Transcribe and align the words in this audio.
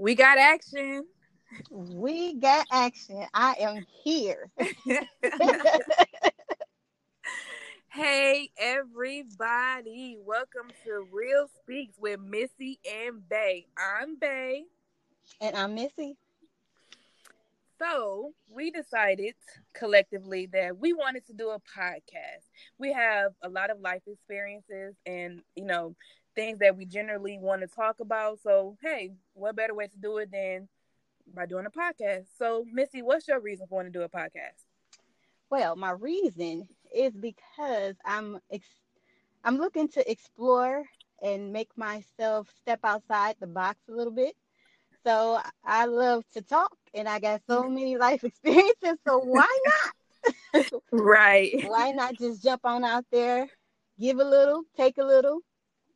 We 0.00 0.14
got 0.14 0.38
action. 0.38 1.04
We 1.70 2.36
got 2.36 2.66
action. 2.72 3.22
I 3.34 3.54
am 3.60 3.84
here. 4.02 4.50
hey, 7.92 8.48
everybody. 8.56 10.16
Welcome 10.24 10.70
to 10.86 11.06
Real 11.12 11.48
Speaks 11.60 11.98
with 11.98 12.18
Missy 12.18 12.80
and 12.90 13.28
Bay. 13.28 13.66
I'm 13.76 14.16
Bay. 14.18 14.64
And 15.38 15.54
I'm 15.54 15.74
Missy. 15.74 16.16
So, 17.78 18.32
we 18.48 18.70
decided 18.70 19.34
collectively 19.74 20.48
that 20.54 20.78
we 20.78 20.94
wanted 20.94 21.26
to 21.26 21.34
do 21.34 21.50
a 21.50 21.58
podcast. 21.58 22.48
We 22.78 22.94
have 22.94 23.32
a 23.42 23.50
lot 23.50 23.68
of 23.68 23.80
life 23.80 24.02
experiences 24.06 24.94
and, 25.04 25.42
you 25.56 25.66
know, 25.66 25.94
things 26.34 26.58
that 26.60 26.76
we 26.76 26.84
generally 26.86 27.38
want 27.38 27.62
to 27.62 27.66
talk 27.66 28.00
about. 28.00 28.40
So, 28.42 28.76
hey, 28.82 29.12
what 29.34 29.56
better 29.56 29.74
way 29.74 29.86
to 29.88 29.98
do 29.98 30.18
it 30.18 30.30
than 30.30 30.68
by 31.34 31.46
doing 31.46 31.66
a 31.66 31.70
podcast? 31.70 32.26
So, 32.38 32.64
Missy, 32.72 33.02
what's 33.02 33.28
your 33.28 33.40
reason 33.40 33.66
for 33.66 33.76
wanting 33.76 33.92
to 33.92 33.98
do 33.98 34.04
a 34.04 34.08
podcast? 34.08 34.64
Well, 35.50 35.76
my 35.76 35.90
reason 35.90 36.68
is 36.94 37.12
because 37.12 37.96
I'm 38.04 38.38
ex- 38.52 38.66
I'm 39.44 39.58
looking 39.58 39.88
to 39.88 40.10
explore 40.10 40.84
and 41.22 41.52
make 41.52 41.70
myself 41.76 42.48
step 42.60 42.80
outside 42.84 43.36
the 43.40 43.46
box 43.46 43.78
a 43.88 43.92
little 43.92 44.12
bit. 44.12 44.34
So 45.04 45.38
I 45.64 45.86
love 45.86 46.24
to 46.34 46.42
talk 46.42 46.76
and 46.94 47.08
I 47.08 47.18
got 47.18 47.42
so 47.48 47.62
many 47.68 47.96
life 47.96 48.24
experiences. 48.24 48.98
So 49.06 49.18
why 49.18 49.58
not? 49.66 50.66
right. 50.92 51.54
why 51.66 51.92
not 51.92 52.14
just 52.18 52.42
jump 52.42 52.62
on 52.64 52.84
out 52.84 53.04
there, 53.10 53.48
give 53.98 54.18
a 54.18 54.24
little, 54.24 54.62
take 54.76 54.98
a 54.98 55.04
little, 55.04 55.40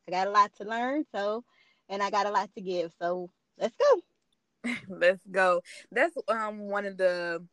I 0.06 0.10
got 0.10 0.26
a 0.26 0.30
lot 0.30 0.52
to 0.56 0.64
learn, 0.64 1.04
so 1.14 1.44
and 1.88 2.02
I 2.02 2.10
got 2.10 2.26
a 2.26 2.30
lot 2.30 2.50
to 2.54 2.60
give. 2.60 2.92
So 3.00 3.30
let's 3.58 3.76
go. 3.76 4.72
let's 4.88 5.24
go. 5.30 5.62
That's 5.92 6.16
um 6.28 6.68
one 6.68 6.86
of 6.86 6.96
the 6.96 7.44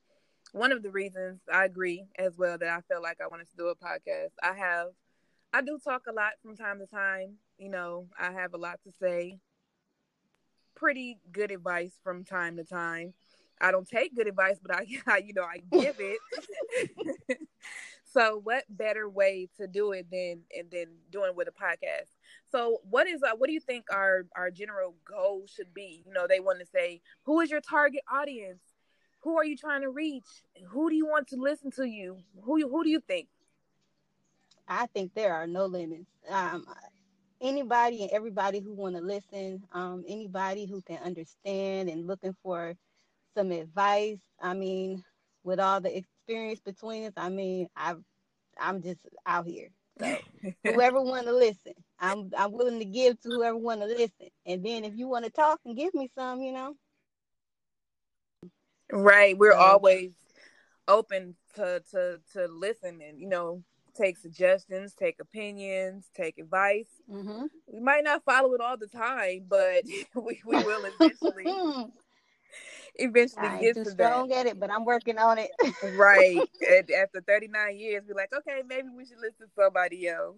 one 0.54 0.72
of 0.72 0.84
the 0.84 0.92
reasons 0.92 1.40
I 1.52 1.66
agree 1.66 2.06
as 2.18 2.38
well 2.38 2.58
that 2.58 2.68
I 2.68 2.82
felt 2.82 3.04
like 3.04 3.20
I 3.22 3.28
wanted 3.28 3.50
to 3.52 3.58
do 3.58 3.68
a 3.68 3.76
podcast. 3.76 4.32
I 4.44 4.54
have 4.54 4.88
I 5.54 5.62
do 5.62 5.78
talk 5.84 6.04
a 6.08 6.14
lot 6.14 6.34
from 6.42 6.56
time 6.56 6.80
to 6.80 6.86
time. 6.86 7.36
You 7.58 7.70
know, 7.70 8.08
I 8.20 8.32
have 8.32 8.54
a 8.54 8.58
lot 8.58 8.80
to 8.86 8.92
say. 9.00 9.40
Pretty 10.76 11.20
good 11.32 11.52
advice 11.52 11.94
from 12.04 12.24
time 12.24 12.58
to 12.58 12.64
time. 12.64 13.14
I 13.60 13.72
don't 13.72 13.88
take 13.88 14.16
good 14.16 14.28
advice, 14.28 14.58
but 14.62 14.76
I, 14.76 14.88
I 15.08 15.18
you 15.18 15.34
know, 15.34 15.44
I 15.44 15.62
give 15.80 15.98
it. 16.00 17.38
so 18.12 18.42
what 18.44 18.64
better 18.70 19.08
way 19.08 19.50
to 19.58 19.68
do 19.68 19.92
it 19.92 20.08
than 20.12 20.42
and 20.58 20.72
then 20.72 20.88
doing 21.12 21.36
with 21.36 21.48
a 21.48 21.52
podcast? 21.52 22.10
So, 22.52 22.80
what 22.90 23.08
is 23.08 23.22
uh, 23.24 23.36
what 23.38 23.48
do 23.48 23.54
you 23.54 23.60
think 23.60 23.86
our 23.92 24.26
our 24.36 24.52
general 24.52 24.96
goal 25.06 25.44
should 25.48 25.74
be? 25.74 26.04
You 26.06 26.14
know, 26.14 26.28
they 26.28 26.40
want 26.40 26.60
to 26.60 26.66
say, 26.66 27.02
who 27.24 27.40
is 27.40 27.50
your 27.50 27.62
target 27.62 28.02
audience? 28.12 28.60
Who 29.22 29.38
are 29.38 29.46
you 29.46 29.56
trying 29.56 29.82
to 29.82 29.90
reach? 29.90 30.26
Who 30.70 30.90
do 30.90 30.96
you 30.96 31.06
want 31.06 31.28
to 31.28 31.38
listen 31.38 31.72
to 31.72 31.86
you? 31.86 32.18
Who 32.44 32.68
who 32.68 32.84
do 32.84 32.90
you 32.90 33.00
think? 33.00 33.28
I 34.68 34.88
think 34.88 35.14
there 35.14 35.34
are 35.34 35.48
no 35.48 35.66
limits. 35.66 36.10
Um, 36.30 36.66
anybody 37.42 38.04
and 38.04 38.12
everybody 38.12 38.60
who 38.60 38.74
want 38.74 38.96
to 38.96 39.02
listen, 39.02 39.64
um, 39.74 40.04
anybody 40.08 40.66
who 40.66 40.82
can 40.82 40.98
understand 40.98 41.90
and 41.90 42.08
looking 42.08 42.36
for 42.44 42.76
some 43.36 43.52
advice. 43.52 44.20
I 44.42 44.54
mean, 44.54 45.04
with 45.44 45.60
all 45.60 45.82
the 45.82 45.96
experience 45.96 46.60
between 46.60 47.06
us, 47.06 47.14
I 47.18 47.30
mean, 47.30 47.68
I 47.76 47.96
I'm 48.60 48.82
just 48.82 49.00
out 49.26 49.48
here. 49.48 49.70
So 50.00 50.18
whoever 50.64 51.02
want 51.02 51.28
to 51.28 51.34
listen, 51.34 51.74
I'm 52.00 52.32
I'm 52.38 52.52
willing 52.52 52.80
to 52.80 52.86
give 52.86 53.20
to 53.22 53.30
whoever 53.30 53.58
want 53.58 53.82
to 53.82 53.88
listen. 53.88 54.30
And 54.46 54.66
then 54.66 54.84
if 54.84 54.96
you 54.96 55.08
want 55.08 55.26
to 55.26 55.32
talk 55.32 55.60
and 55.66 55.76
give 55.76 55.94
me 55.94 56.10
some, 56.16 56.42
you 56.42 56.54
know. 56.54 56.76
Right. 58.92 59.38
We're 59.38 59.54
always 59.54 60.14
open 60.88 61.36
to 61.56 61.82
to 61.92 62.20
to 62.34 62.48
listen 62.48 63.00
and 63.08 63.20
you 63.20 63.28
know 63.28 63.64
take 63.94 64.18
suggestions, 64.18 64.94
take 64.94 65.20
opinions, 65.20 66.10
take 66.16 66.38
advice. 66.38 66.88
Mm-hmm. 67.10 67.46
We 67.68 67.80
might 67.82 68.04
not 68.04 68.24
follow 68.24 68.54
it 68.54 68.62
all 68.62 68.78
the 68.78 68.88
time, 68.88 69.46
but 69.48 69.84
we, 70.16 70.42
we 70.46 70.64
will 70.64 70.86
eventually 71.00 71.92
eventually 72.96 73.48
I 73.48 73.62
get 73.62 73.76
to 73.76 73.86
strong 73.86 74.30
that. 74.30 74.46
at 74.46 74.46
it, 74.48 74.60
but 74.60 74.72
I'm 74.72 74.86
working 74.86 75.18
on 75.18 75.38
it. 75.38 75.52
right. 75.96 76.38
And 76.70 76.92
after 76.92 77.22
39 77.22 77.78
years, 77.78 78.04
we're 78.08 78.16
like, 78.16 78.34
okay, 78.34 78.62
maybe 78.68 78.88
we 78.96 79.06
should 79.06 79.20
listen 79.20 79.48
to 79.48 79.52
somebody 79.56 80.08
else. 80.08 80.38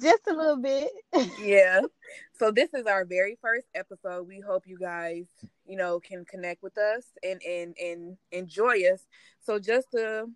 Just 0.00 0.26
a 0.26 0.32
little 0.32 0.56
bit. 0.56 0.90
yeah. 1.40 1.82
So 2.32 2.50
this 2.50 2.74
is 2.74 2.86
our 2.86 3.04
very 3.04 3.38
first 3.40 3.66
episode. 3.74 4.26
We 4.26 4.40
hope 4.40 4.64
you 4.66 4.76
guys, 4.76 5.26
you 5.66 5.76
know, 5.76 6.00
can 6.00 6.24
connect 6.24 6.62
with 6.62 6.76
us 6.78 7.04
and 7.22 7.40
and 7.42 7.76
and 7.80 8.16
enjoy 8.32 8.82
us. 8.92 9.06
So 9.40 9.60
just 9.60 9.94
a 9.94 10.26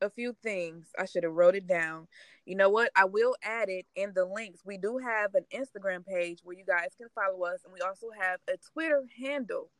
a 0.00 0.10
few 0.10 0.34
things. 0.42 0.86
I 0.98 1.04
should 1.04 1.22
have 1.22 1.34
wrote 1.34 1.54
it 1.54 1.68
down. 1.68 2.08
You 2.46 2.56
know 2.56 2.70
what? 2.70 2.90
I 2.96 3.04
will 3.04 3.36
add 3.44 3.68
it 3.68 3.86
in 3.94 4.12
the 4.14 4.24
links. 4.24 4.60
We 4.64 4.76
do 4.76 4.98
have 4.98 5.34
an 5.34 5.44
Instagram 5.54 6.04
page 6.04 6.40
where 6.42 6.56
you 6.56 6.64
guys 6.64 6.88
can 6.98 7.08
follow 7.14 7.44
us, 7.44 7.60
and 7.64 7.72
we 7.72 7.80
also 7.80 8.08
have 8.18 8.40
a 8.48 8.56
Twitter 8.72 9.04
handle 9.22 9.70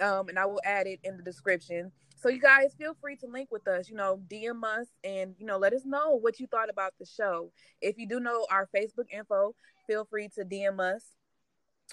um, 0.00 0.28
and 0.28 0.38
I 0.38 0.46
will 0.46 0.60
add 0.64 0.86
it 0.86 1.00
in 1.04 1.16
the 1.16 1.22
description. 1.22 1.92
So 2.16 2.28
you 2.28 2.40
guys 2.40 2.74
feel 2.76 2.96
free 3.00 3.16
to 3.16 3.26
link 3.26 3.50
with 3.52 3.68
us, 3.68 3.88
you 3.88 3.94
know, 3.94 4.20
DM 4.28 4.64
us 4.64 4.88
and 5.04 5.34
you 5.38 5.46
know, 5.46 5.56
let 5.56 5.72
us 5.72 5.84
know 5.84 6.18
what 6.18 6.40
you 6.40 6.48
thought 6.48 6.68
about 6.68 6.94
the 6.98 7.06
show. 7.06 7.52
If 7.80 7.96
you 7.96 8.08
do 8.08 8.18
know 8.18 8.46
our 8.50 8.68
Facebook 8.74 9.10
info, 9.12 9.54
feel 9.86 10.04
free 10.04 10.28
to 10.34 10.44
DM 10.44 10.80
us 10.80 11.04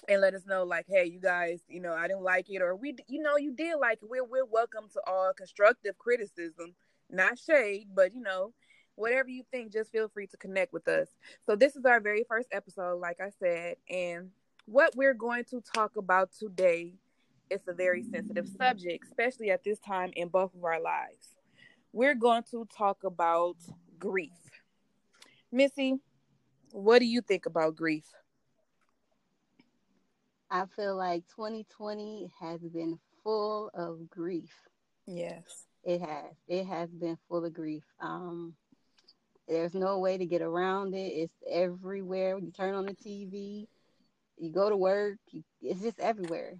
and 0.08 0.20
let 0.20 0.34
us 0.34 0.44
know 0.44 0.64
like, 0.64 0.86
hey, 0.88 1.04
you 1.04 1.20
guys, 1.20 1.60
you 1.68 1.80
know, 1.80 1.92
I 1.92 2.08
didn't 2.08 2.24
like 2.24 2.50
it 2.50 2.60
or 2.60 2.74
we 2.74 2.96
you 3.08 3.22
know, 3.22 3.36
you 3.36 3.52
did 3.52 3.76
like 3.76 3.98
it. 4.02 4.08
We're 4.10 4.24
we're 4.24 4.44
welcome 4.44 4.88
to 4.94 5.00
all 5.06 5.32
constructive 5.32 5.96
criticism, 5.96 6.74
not 7.08 7.38
shade, 7.38 7.86
but 7.94 8.12
you 8.12 8.20
know, 8.20 8.52
whatever 8.96 9.28
you 9.28 9.44
think, 9.52 9.72
just 9.72 9.92
feel 9.92 10.08
free 10.08 10.26
to 10.26 10.36
connect 10.36 10.72
with 10.72 10.88
us. 10.88 11.08
So 11.46 11.54
this 11.54 11.76
is 11.76 11.84
our 11.84 12.00
very 12.00 12.24
first 12.28 12.48
episode, 12.50 13.00
like 13.00 13.20
I 13.20 13.30
said, 13.38 13.76
and 13.88 14.30
what 14.66 14.96
we're 14.96 15.14
going 15.14 15.44
to 15.50 15.62
talk 15.72 15.96
about 15.96 16.30
today 16.32 16.94
it's 17.50 17.68
a 17.68 17.72
very 17.72 18.02
sensitive 18.02 18.48
subject, 18.48 19.04
especially 19.04 19.50
at 19.50 19.64
this 19.64 19.78
time 19.78 20.10
in 20.16 20.28
both 20.28 20.54
of 20.54 20.64
our 20.64 20.80
lives. 20.80 21.36
We're 21.92 22.14
going 22.14 22.42
to 22.50 22.66
talk 22.76 23.04
about 23.04 23.56
grief. 23.98 24.32
Missy, 25.52 25.96
what 26.72 26.98
do 26.98 27.06
you 27.06 27.20
think 27.20 27.46
about 27.46 27.76
grief? 27.76 28.04
I 30.50 30.64
feel 30.76 30.96
like 30.96 31.24
2020 31.34 32.30
has 32.40 32.60
been 32.60 32.98
full 33.22 33.70
of 33.74 34.08
grief. 34.08 34.52
Yes. 35.06 35.66
It 35.84 36.00
has. 36.00 36.34
It 36.48 36.66
has 36.66 36.90
been 36.90 37.16
full 37.28 37.44
of 37.44 37.52
grief. 37.52 37.84
Um, 38.00 38.54
there's 39.48 39.74
no 39.74 39.98
way 40.00 40.18
to 40.18 40.26
get 40.26 40.42
around 40.42 40.94
it. 40.94 41.12
It's 41.12 41.34
everywhere. 41.48 42.38
You 42.38 42.50
turn 42.50 42.74
on 42.74 42.86
the 42.86 42.94
TV, 42.94 43.66
you 44.36 44.50
go 44.50 44.68
to 44.68 44.76
work, 44.76 45.18
you, 45.30 45.42
it's 45.62 45.80
just 45.80 46.00
everywhere. 46.00 46.54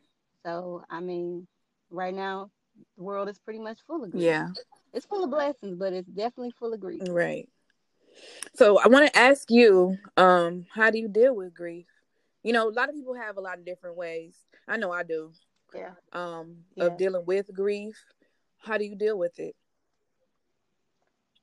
So, 0.47 0.85
I 0.89 1.01
mean, 1.01 1.49
right 1.91 2.15
now, 2.15 2.51
the 2.97 3.03
world 3.03 3.29
is 3.29 3.37
pretty 3.37 3.59
much 3.59 3.79
full 3.85 4.05
of 4.05 4.13
grief. 4.13 4.23
Yeah. 4.23 4.49
It's 4.95 5.05
full 5.05 5.25
of 5.25 5.31
blessings, 5.31 5.77
but 5.77 5.93
it's 5.93 6.09
definitely 6.09 6.53
full 6.53 6.73
of 6.73 6.79
grief. 6.79 7.03
Right. 7.09 7.49
So, 8.55 8.79
I 8.79 8.87
want 8.87 9.13
to 9.13 9.19
ask 9.19 9.51
you, 9.51 9.99
um, 10.17 10.67
how 10.73 10.91
do 10.91 10.99
you 10.99 11.09
deal 11.09 11.35
with 11.35 11.53
grief? 11.53 11.87
You 12.45 12.53
know, 12.53 12.69
a 12.69 12.71
lot 12.71 12.89
of 12.89 12.95
people 12.95 13.15
have 13.15 13.39
a 13.39 13.41
lot 13.41 13.59
of 13.59 13.65
different 13.65 13.97
ways. 13.97 14.37
I 14.69 14.77
know 14.77 14.93
I 14.93 15.03
do. 15.03 15.33
Yeah. 15.75 15.91
Um, 16.13 16.59
yeah. 16.77 16.85
of 16.85 16.97
dealing 16.97 17.27
with 17.27 17.53
grief. 17.53 17.97
How 18.59 18.79
do 18.79 18.85
you 18.85 18.95
deal 18.95 19.19
with 19.19 19.41
it? 19.41 19.57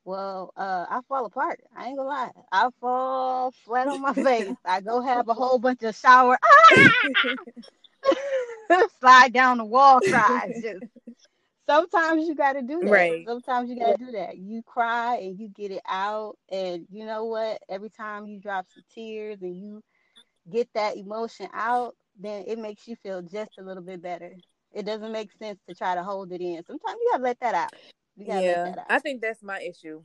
Well, 0.06 0.53
uh, 0.56 0.85
I 0.90 1.00
fall 1.09 1.25
apart. 1.25 1.62
I 1.75 1.88
ain't 1.88 1.97
gonna 1.97 2.09
lie. 2.09 2.31
I 2.52 2.70
fall 2.80 3.52
flat 3.66 3.88
on 3.88 4.02
my 4.02 4.14
face. 4.14 4.53
I 4.66 4.80
go 4.80 5.02
have 5.02 5.28
a 5.28 5.34
whole 5.34 5.59
bunch 5.59 5.84
of 5.84 5.96
shower. 5.96 6.38
slide 8.99 9.34
down 9.34 9.58
the 9.58 9.66
wall 9.66 9.99
cries. 10.02 10.61
Just 10.61 10.84
sometimes 11.70 12.28
you 12.28 12.35
got 12.35 12.53
to 12.53 12.61
do 12.61 12.79
that. 12.81 12.90
Right. 12.90 13.25
Sometimes 13.28 13.70
you 13.70 13.79
got 13.79 13.97
to 13.97 14.05
do 14.05 14.11
that. 14.14 14.37
You 14.37 14.61
cry 14.64 15.17
and 15.17 15.40
you 15.40 15.49
get 15.49 15.72
it 15.72 15.81
out, 15.87 16.37
and 16.52 16.85
you 16.91 17.05
know 17.05 17.25
what? 17.25 17.61
Every 17.70 17.90
time 17.90 18.28
you 18.28 18.40
drop 18.40 18.66
some 18.73 18.84
tears 18.93 19.37
and 19.41 19.55
you 19.55 19.84
get 20.52 20.67
that 20.73 20.97
emotion 20.97 21.47
out, 21.53 21.96
then 22.20 22.43
it 22.47 22.59
makes 22.59 22.87
you 22.87 22.96
feel 22.97 23.22
just 23.22 23.52
a 23.58 23.64
little 23.64 23.84
bit 23.84 24.02
better. 24.02 24.31
It 24.73 24.85
doesn't 24.85 25.11
make 25.11 25.29
sense 25.40 25.59
to 25.67 25.75
try 25.75 25.96
to 25.96 26.03
hold 26.03 26.31
it 26.31 26.41
in. 26.41 26.64
Sometimes 26.66 26.97
you 26.99 27.09
gotta 27.11 27.23
let 27.23 27.40
that 27.41 27.55
out. 27.55 27.73
yeah, 28.17 28.73
out. 28.78 28.85
I 28.90 28.99
think 28.99 29.22
that's 29.22 29.43
my 29.43 29.61
issue. 29.61 30.02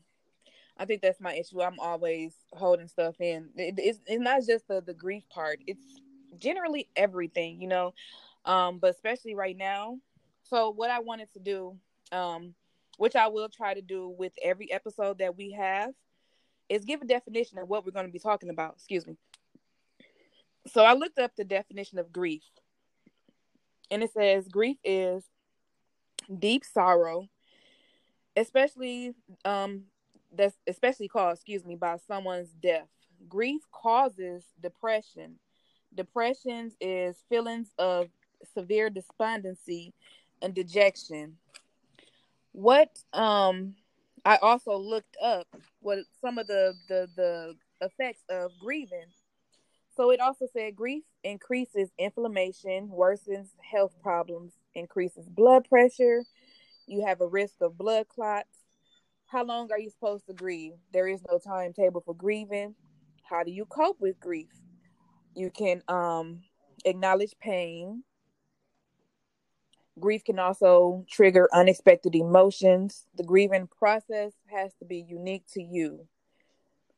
I 0.76 0.84
think 0.84 1.02
that's 1.02 1.20
my 1.20 1.34
issue. 1.34 1.60
I'm 1.60 1.80
always 1.80 2.34
holding 2.52 2.86
stuff 2.86 3.20
in. 3.20 3.48
It, 3.56 3.74
it's, 3.78 4.00
it's 4.06 4.22
not 4.22 4.42
just 4.46 4.68
the, 4.68 4.80
the 4.80 4.94
grief 4.94 5.24
part. 5.28 5.58
It's 5.66 6.00
generally 6.38 6.88
everything, 6.94 7.60
you 7.60 7.66
know 7.66 7.94
um, 8.48 8.80
but 8.80 8.90
especially 8.90 9.36
right 9.36 9.56
now. 9.56 9.98
So 10.44 10.70
what 10.70 10.90
I 10.90 11.00
wanted 11.00 11.32
to 11.34 11.40
do, 11.40 11.76
um, 12.12 12.54
which 12.98 13.16
I 13.16 13.28
will 13.28 13.50
try 13.50 13.74
to 13.74 13.82
do 13.82 14.08
with 14.18 14.34
every 14.42 14.72
episode 14.72 15.18
that 15.20 15.36
we 15.36 15.52
have, 15.52 15.92
is 16.70 16.84
give 16.86 17.02
a 17.02 17.06
definition 17.06 17.58
of 17.58 17.68
what 17.68 17.86
we're 17.86 17.92
going 17.92 18.06
to 18.06 18.12
be 18.12 18.20
talking 18.20 18.50
about. 18.50 18.74
Excuse 18.74 19.06
me. 19.06 19.16
So 20.68 20.84
I 20.84 20.94
looked 20.94 21.18
up 21.20 21.36
the 21.36 21.44
definition 21.44 21.98
of 21.98 22.12
grief. 22.12 22.44
and 23.90 24.02
it 24.02 24.12
says 24.12 24.48
grief 24.48 24.78
is 24.84 25.24
deep 26.38 26.64
sorrow, 26.64 27.28
especially 28.36 29.14
um 29.44 29.84
that's 30.34 30.56
especially 30.68 31.08
caused, 31.08 31.40
excuse 31.40 31.64
me, 31.66 31.76
by 31.76 31.96
someone's 32.06 32.50
death. 32.62 32.88
Grief 33.28 33.62
causes 33.72 34.44
depression. 34.60 35.38
Depressions 35.94 36.74
is 36.80 37.24
feelings 37.30 37.70
of 37.78 38.08
severe 38.54 38.90
despondency 38.90 39.92
and 40.42 40.54
dejection. 40.54 41.36
What 42.52 42.90
um 43.12 43.74
I 44.24 44.36
also 44.36 44.76
looked 44.76 45.16
up 45.22 45.46
what 45.80 45.98
some 46.20 46.38
of 46.38 46.46
the 46.46 46.74
the 46.88 47.08
the 47.16 47.54
effects 47.80 48.22
of 48.28 48.50
grieving. 48.60 49.06
So 49.96 50.10
it 50.10 50.20
also 50.20 50.46
said 50.52 50.76
grief 50.76 51.02
increases 51.24 51.90
inflammation, 51.98 52.88
worsens 52.88 53.48
health 53.60 53.94
problems, 54.02 54.52
increases 54.74 55.26
blood 55.28 55.68
pressure. 55.68 56.22
You 56.86 57.04
have 57.04 57.20
a 57.20 57.26
risk 57.26 57.56
of 57.60 57.76
blood 57.76 58.08
clots. 58.08 58.58
How 59.26 59.44
long 59.44 59.70
are 59.72 59.78
you 59.78 59.90
supposed 59.90 60.26
to 60.26 60.32
grieve? 60.32 60.72
There 60.92 61.08
is 61.08 61.20
no 61.30 61.38
timetable 61.38 62.00
for 62.00 62.14
grieving. 62.14 62.74
How 63.28 63.42
do 63.42 63.50
you 63.50 63.66
cope 63.66 64.00
with 64.00 64.18
grief? 64.20 64.48
You 65.34 65.50
can 65.50 65.82
um, 65.88 66.40
acknowledge 66.84 67.34
pain. 67.40 68.04
Grief 69.98 70.24
can 70.24 70.38
also 70.38 71.04
trigger 71.08 71.48
unexpected 71.52 72.14
emotions. 72.14 73.06
The 73.16 73.24
grieving 73.24 73.66
process 73.66 74.32
has 74.46 74.72
to 74.78 74.84
be 74.84 74.98
unique 74.98 75.44
to 75.54 75.62
you. 75.62 76.06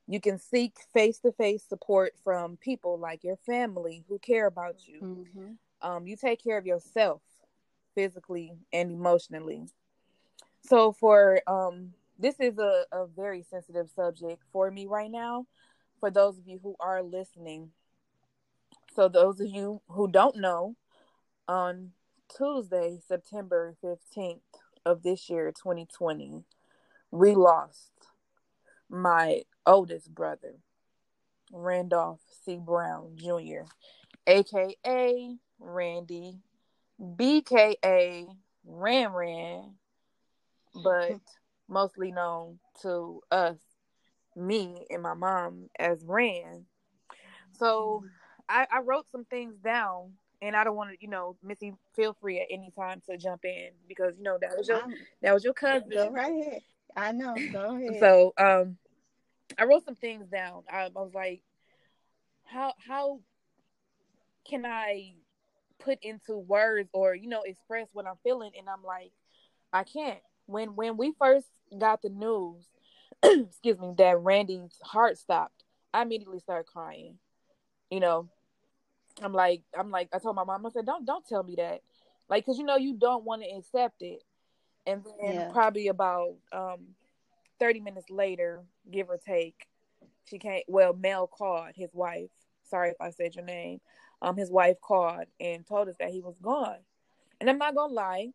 You 0.06 0.20
can 0.20 0.38
seek 0.38 0.75
face 0.93 1.19
to 1.20 1.32
face 1.32 1.62
support 1.69 2.14
from 2.25 2.56
people 2.56 2.99
like 2.99 3.23
your 3.23 3.37
family 3.37 4.05
who 4.08 4.19
care 4.19 4.47
about 4.47 4.87
you. 4.87 5.00
Mm-hmm. 5.02 5.88
Um, 5.88 6.06
you 6.06 6.17
take 6.17 6.43
care 6.43 6.58
of 6.58 6.67
yourself 6.67 7.23
physically 7.94 8.52
and 8.73 8.91
emotionally. 8.91 9.67
So, 10.62 10.93
for 10.93 11.41
um, 11.46 11.93
this 12.19 12.35
is 12.41 12.58
a, 12.58 12.85
a 12.93 13.06
very 13.06 13.43
sensitive 13.49 13.88
subject 13.94 14.43
for 14.53 14.70
me 14.70 14.87
right 14.87 15.11
now. 15.11 15.46
For 16.00 16.11
those 16.11 16.38
of 16.38 16.46
you 16.46 16.58
who 16.62 16.76
are 16.81 17.03
listening, 17.03 17.70
so 18.94 19.08
those 19.08 19.41
of 19.41 19.46
you 19.46 19.81
who 19.88 20.08
don't 20.08 20.37
know, 20.37 20.76
on 21.46 21.91
Tuesday, 22.37 22.99
September 23.06 23.75
15th 23.82 24.41
of 24.85 25.03
this 25.03 25.29
year, 25.29 25.53
2020, 25.53 26.44
we 27.11 27.35
lost 27.35 27.93
my 28.88 29.43
oldest 29.67 30.15
brother, 30.15 30.55
Randolph 31.53 32.21
C. 32.44 32.56
Brown 32.56 33.17
Jr., 33.17 33.65
aka 34.27 35.37
Randy, 35.59 36.38
BKA 37.00 38.27
Ran 38.65 39.12
Ran, 39.12 39.75
but 40.82 41.21
mostly 41.69 42.12
known 42.12 42.59
to 42.82 43.23
us, 43.31 43.59
me 44.37 44.87
and 44.91 45.03
my 45.03 45.15
mom 45.15 45.69
as 45.79 46.05
Ran. 46.05 46.67
So 47.59 48.03
mm-hmm. 48.05 48.06
I, 48.49 48.67
I 48.73 48.81
wrote 48.81 49.06
some 49.11 49.25
things 49.25 49.56
down 49.56 50.12
and 50.42 50.56
I 50.56 50.64
don't 50.64 50.76
want 50.76 50.90
to, 50.90 50.96
you 51.00 51.08
know, 51.08 51.37
Missy, 51.42 51.75
feel 51.94 52.16
free 52.20 52.40
at 52.40 52.46
any 52.50 52.70
time 52.70 53.02
to 53.08 53.16
jump 53.16 53.44
in 53.44 53.70
because 53.88 54.14
you 54.16 54.25
know 54.25 54.38
that 54.40 54.56
was 54.56 54.69
your 54.69 54.82
that 55.22 55.34
was 55.34 55.44
your 55.44 55.54
cousin. 55.54 55.90
Go 55.90 56.10
right 56.10 56.32
ahead. 56.32 56.62
I 56.96 57.12
know. 57.12 57.34
Go 57.52 57.76
ahead. 57.76 58.00
So, 58.00 58.32
um, 58.38 58.76
I 59.58 59.64
wrote 59.64 59.84
some 59.84 59.96
things 59.96 60.28
down. 60.28 60.62
I, 60.70 60.84
I 60.84 60.88
was 60.94 61.12
like, 61.14 61.42
how 62.44 62.75
how 62.87 63.20
can 64.48 64.64
I 64.64 65.14
put 65.78 65.98
into 66.02 66.37
words 66.37 66.88
or 66.93 67.14
you 67.14 67.28
know 67.28 67.43
express 67.43 67.88
what 67.93 68.06
I'm 68.06 68.19
feeling? 68.22 68.52
And 68.58 68.69
I'm 68.69 68.82
like, 68.84 69.12
I 69.72 69.84
can't. 69.84 70.20
When 70.46 70.75
when 70.76 70.96
we 70.96 71.12
first 71.19 71.46
got 71.78 72.02
the 72.02 72.08
news, 72.08 72.66
excuse 73.22 73.78
me, 73.78 73.94
that 73.98 74.20
Randy's 74.20 74.78
heart 74.82 75.19
stopped, 75.19 75.64
I 75.93 76.02
immediately 76.02 76.40
started 76.40 76.66
crying. 76.66 77.19
You 77.90 78.00
know, 78.00 78.28
I'm 79.20 79.32
like, 79.32 79.62
I'm 79.78 79.90
like, 79.90 80.08
I 80.12 80.19
told 80.19 80.37
my 80.37 80.44
mom, 80.44 80.67
I 80.67 80.70
said, 80.70 80.87
don't, 80.87 81.05
don't 81.05 81.26
tell 81.26 81.43
me 81.43 81.56
that, 81.56 81.82
like, 82.28 82.46
cause 82.46 82.58
you 82.58 82.64
know 82.64 82.76
you 82.76 82.94
don't 82.94 83.25
want 83.25 83.43
to 83.43 83.49
accept 83.49 84.02
it. 84.02 84.22
And 84.87 85.05
then 85.20 85.34
yeah. 85.34 85.50
probably 85.52 85.88
about 85.88 86.37
um, 86.52 86.94
30 87.58 87.81
minutes 87.81 88.08
later, 88.08 88.62
give 88.90 89.11
or 89.11 89.19
take, 89.19 89.67
she 90.25 90.38
came. 90.38 90.62
Well, 90.69 90.94
Mel 90.94 91.26
called 91.26 91.72
his 91.75 91.90
wife. 91.93 92.31
Sorry 92.64 92.90
if 92.90 92.96
I 93.00 93.11
said 93.11 93.34
your 93.34 93.44
name. 93.44 93.81
Um, 94.22 94.37
his 94.37 94.50
wife 94.50 94.76
called 94.81 95.26
and 95.38 95.67
told 95.67 95.88
us 95.88 95.96
that 95.99 96.11
he 96.11 96.20
was 96.20 96.38
gone. 96.40 96.78
And 97.40 97.49
I'm 97.49 97.58
not 97.58 97.75
gonna 97.75 97.93
lie, 97.93 98.28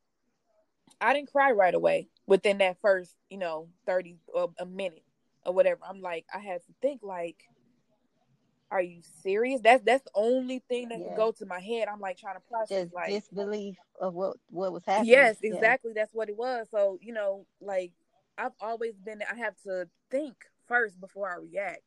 I 1.01 1.13
didn't 1.13 1.31
cry 1.31 1.51
right 1.51 1.73
away 1.73 2.09
within 2.27 2.59
that 2.59 2.79
first, 2.81 3.15
you 3.29 3.37
know, 3.37 3.69
30 3.85 4.17
or 4.33 4.51
a 4.59 4.65
minute 4.65 5.03
or 5.45 5.53
whatever. 5.53 5.81
I'm 5.87 6.01
like, 6.01 6.25
I 6.33 6.39
had 6.39 6.61
to 6.65 6.73
think 6.81 7.01
like, 7.03 7.43
are 8.71 8.81
you 8.81 9.01
serious? 9.21 9.61
That's 9.61 9.83
that's 9.83 10.03
the 10.03 10.11
only 10.15 10.63
thing 10.67 10.89
that 10.89 10.99
yeah. 10.99 11.07
can 11.07 11.15
go 11.15 11.31
to 11.31 11.45
my 11.45 11.59
head. 11.59 11.87
I'm 11.87 11.99
like 11.99 12.17
trying 12.17 12.35
to 12.35 12.41
process 12.41 12.85
Just 12.85 12.93
like 12.93 13.09
disbelief 13.09 13.77
of 13.99 14.13
what 14.13 14.37
what 14.49 14.73
was 14.73 14.83
happening. 14.85 15.11
Yes, 15.11 15.37
exactly. 15.41 15.91
Yeah. 15.95 16.01
That's 16.01 16.13
what 16.13 16.29
it 16.29 16.37
was. 16.37 16.67
So 16.71 16.97
you 17.01 17.13
know, 17.13 17.45
like 17.61 17.91
I've 18.37 18.53
always 18.59 18.95
been. 18.95 19.21
I 19.31 19.35
have 19.37 19.55
to 19.63 19.87
think 20.09 20.35
first 20.67 20.99
before 20.99 21.31
I 21.31 21.35
react, 21.35 21.83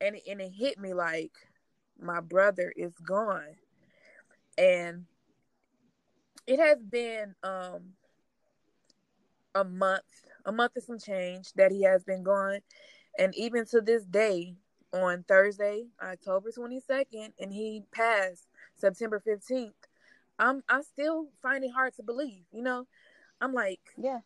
and 0.00 0.16
it, 0.16 0.22
and 0.28 0.40
it 0.40 0.50
hit 0.50 0.78
me 0.78 0.94
like 0.94 1.32
my 2.00 2.20
brother 2.20 2.72
is 2.74 2.94
gone, 3.06 3.56
and 4.56 5.04
it 6.46 6.58
has 6.58 6.78
been 6.82 7.34
um 7.42 7.92
a 9.54 9.64
month, 9.64 10.04
a 10.46 10.52
month 10.52 10.72
and 10.76 10.84
some 10.84 10.98
change 10.98 11.52
that 11.54 11.70
he 11.70 11.82
has 11.82 12.02
been 12.02 12.22
gone, 12.22 12.60
and 13.18 13.34
even 13.36 13.66
to 13.66 13.80
this 13.80 14.04
day, 14.04 14.54
on 14.92 15.24
Thursday, 15.28 15.86
October 16.02 16.50
22nd, 16.56 17.32
and 17.38 17.52
he 17.52 17.82
passed 17.92 18.46
September 18.76 19.22
15th. 19.26 19.72
I'm 20.38 20.62
I 20.68 20.82
still 20.82 21.26
find 21.42 21.64
it 21.64 21.72
hard 21.74 21.94
to 21.96 22.02
believe, 22.02 22.44
you 22.52 22.62
know. 22.62 22.86
I'm 23.40 23.52
like, 23.52 23.80
yeah. 23.96 24.20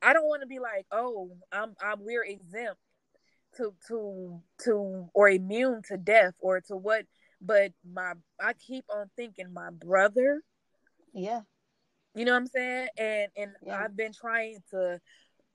I 0.00 0.12
don't 0.12 0.28
want 0.28 0.42
to 0.42 0.46
be 0.46 0.58
like, 0.58 0.86
oh, 0.92 1.30
I'm 1.52 1.74
I'm 1.80 2.04
we're 2.04 2.24
exempt 2.24 2.80
to 3.56 3.74
to 3.88 4.40
to 4.64 5.08
or 5.14 5.28
immune 5.28 5.82
to 5.88 5.96
death 5.96 6.34
or 6.40 6.60
to 6.62 6.76
what 6.76 7.04
but 7.40 7.72
my 7.88 8.14
I 8.40 8.52
keep 8.54 8.84
on 8.90 9.10
thinking 9.16 9.52
my 9.52 9.70
brother. 9.70 10.42
Yeah. 11.12 11.42
You 12.14 12.24
know 12.24 12.32
what 12.32 12.38
I'm 12.38 12.46
saying? 12.46 12.88
And 12.96 13.30
and 13.36 13.50
yeah. 13.64 13.80
I've 13.82 13.96
been 13.96 14.12
trying 14.12 14.58
to 14.70 15.00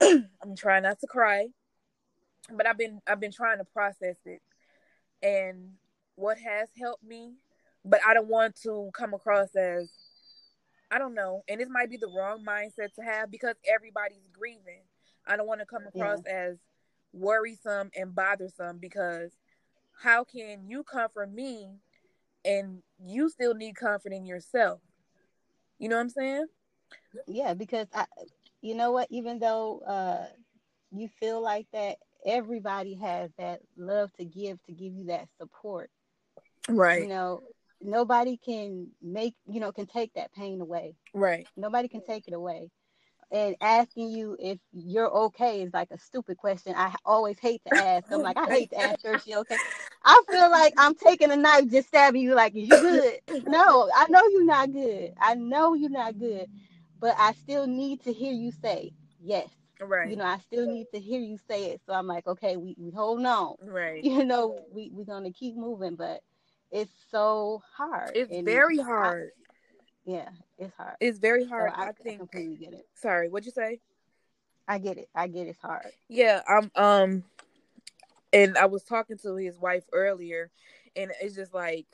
I'm 0.02 0.56
trying 0.56 0.84
not 0.84 1.00
to 1.00 1.06
cry, 1.06 1.48
but 2.52 2.66
I've 2.66 2.78
been 2.78 3.00
I've 3.06 3.20
been 3.20 3.32
trying 3.32 3.58
to 3.58 3.64
process 3.64 4.16
it 4.24 4.40
and 5.24 5.70
what 6.16 6.38
has 6.38 6.68
helped 6.78 7.02
me, 7.02 7.32
but 7.84 8.00
I 8.06 8.14
don't 8.14 8.28
want 8.28 8.54
to 8.62 8.90
come 8.94 9.14
across 9.14 9.56
as 9.56 9.90
I 10.90 10.98
don't 10.98 11.14
know, 11.14 11.42
and 11.48 11.60
this 11.60 11.68
might 11.68 11.90
be 11.90 11.96
the 11.96 12.12
wrong 12.14 12.44
mindset 12.46 12.94
to 12.94 13.02
have 13.02 13.30
because 13.30 13.56
everybody's 13.66 14.28
grieving. 14.32 14.82
I 15.26 15.36
don't 15.36 15.48
want 15.48 15.60
to 15.60 15.66
come 15.66 15.82
across 15.88 16.20
yeah. 16.26 16.50
as 16.50 16.58
worrisome 17.12 17.90
and 17.96 18.14
bothersome 18.14 18.78
because 18.78 19.32
how 20.02 20.24
can 20.24 20.68
you 20.68 20.84
comfort 20.84 21.32
me 21.32 21.70
and 22.44 22.82
you 23.04 23.28
still 23.30 23.54
need 23.54 23.74
comfort 23.74 24.12
in 24.12 24.26
yourself? 24.26 24.80
You 25.78 25.88
know 25.88 25.96
what 25.96 26.02
I'm 26.02 26.10
saying? 26.10 26.46
Yeah, 27.26 27.54
because 27.54 27.86
I 27.94 28.04
you 28.60 28.74
know 28.74 28.92
what, 28.92 29.08
even 29.10 29.38
though 29.38 29.80
uh 29.80 30.26
you 30.92 31.08
feel 31.08 31.42
like 31.42 31.66
that 31.72 31.96
everybody 32.24 32.94
has 32.94 33.30
that 33.38 33.60
love 33.76 34.12
to 34.14 34.24
give 34.24 34.62
to 34.64 34.72
give 34.72 34.92
you 34.92 35.06
that 35.06 35.28
support. 35.38 35.90
Right. 36.68 37.02
You 37.02 37.08
know, 37.08 37.42
nobody 37.80 38.36
can 38.36 38.88
make, 39.02 39.34
you 39.46 39.60
know, 39.60 39.72
can 39.72 39.86
take 39.86 40.12
that 40.14 40.32
pain 40.32 40.60
away. 40.60 40.96
Right. 41.12 41.46
Nobody 41.56 41.88
can 41.88 42.04
take 42.04 42.26
it 42.28 42.34
away. 42.34 42.70
And 43.30 43.56
asking 43.60 44.10
you 44.10 44.36
if 44.38 44.58
you're 44.72 45.10
okay 45.10 45.62
is 45.62 45.72
like 45.72 45.90
a 45.90 45.98
stupid 45.98 46.36
question. 46.36 46.74
I 46.76 46.94
always 47.04 47.38
hate 47.38 47.62
to 47.66 47.76
ask. 47.76 48.06
I'm 48.12 48.22
like, 48.22 48.36
I 48.36 48.46
hate 48.48 48.70
to 48.70 48.80
ask 48.80 49.02
her 49.04 49.14
if 49.14 49.24
she 49.24 49.34
okay. 49.34 49.56
I 50.04 50.22
feel 50.30 50.50
like 50.50 50.74
I'm 50.76 50.94
taking 50.94 51.32
a 51.32 51.36
knife, 51.36 51.68
just 51.68 51.88
stabbing 51.88 52.22
you. 52.22 52.34
Like, 52.34 52.54
is 52.54 52.68
you 52.68 52.80
good? 52.80 53.46
No, 53.46 53.90
I 53.94 54.06
know 54.08 54.22
you're 54.28 54.44
not 54.44 54.72
good. 54.72 55.14
I 55.18 55.34
know 55.34 55.74
you're 55.74 55.90
not 55.90 56.18
good, 56.18 56.46
but 57.00 57.16
I 57.18 57.32
still 57.32 57.66
need 57.66 58.04
to 58.04 58.12
hear 58.12 58.32
you 58.32 58.52
say 58.52 58.92
yes. 59.20 59.48
Right. 59.86 60.10
You 60.10 60.16
know, 60.16 60.24
I 60.24 60.38
still 60.38 60.66
need 60.66 60.86
to 60.92 61.00
hear 61.00 61.20
you 61.20 61.38
say 61.48 61.66
it. 61.66 61.80
So 61.86 61.92
I'm 61.92 62.06
like, 62.06 62.26
okay, 62.26 62.56
we, 62.56 62.74
we 62.78 62.90
hold 62.90 63.24
on. 63.24 63.56
Right. 63.62 64.02
You 64.14 64.24
know, 64.24 64.58
we, 64.72 64.90
we're 64.92 65.04
gonna 65.04 65.32
keep 65.32 65.56
moving, 65.56 65.96
but 65.96 66.20
it's 66.70 66.92
so 67.10 67.62
hard. 67.76 68.12
It's 68.14 68.32
and 68.32 68.44
very 68.44 68.78
hard. 68.78 69.30
I, 69.36 70.10
yeah, 70.10 70.28
it's 70.58 70.74
hard. 70.76 70.96
It's 71.00 71.18
very 71.18 71.44
hard. 71.44 71.72
So 71.72 71.80
I, 71.80 71.88
I, 71.88 71.92
think 71.92 72.16
I 72.16 72.18
completely 72.18 72.56
get 72.56 72.74
it. 72.74 72.86
Sorry, 72.94 73.28
what'd 73.28 73.46
you 73.46 73.52
say? 73.52 73.80
I 74.66 74.78
get 74.78 74.98
it. 74.98 75.08
I 75.14 75.28
get 75.28 75.46
it's 75.46 75.60
hard. 75.60 75.86
Yeah, 76.08 76.42
I'm 76.48 76.70
um 76.74 77.24
and 78.32 78.58
I 78.58 78.66
was 78.66 78.82
talking 78.82 79.18
to 79.18 79.36
his 79.36 79.58
wife 79.58 79.84
earlier 79.92 80.50
and 80.96 81.12
it's 81.20 81.34
just 81.34 81.54
like 81.54 81.86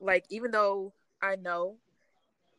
like 0.00 0.24
even 0.30 0.50
though 0.50 0.92
I 1.22 1.36
know 1.36 1.76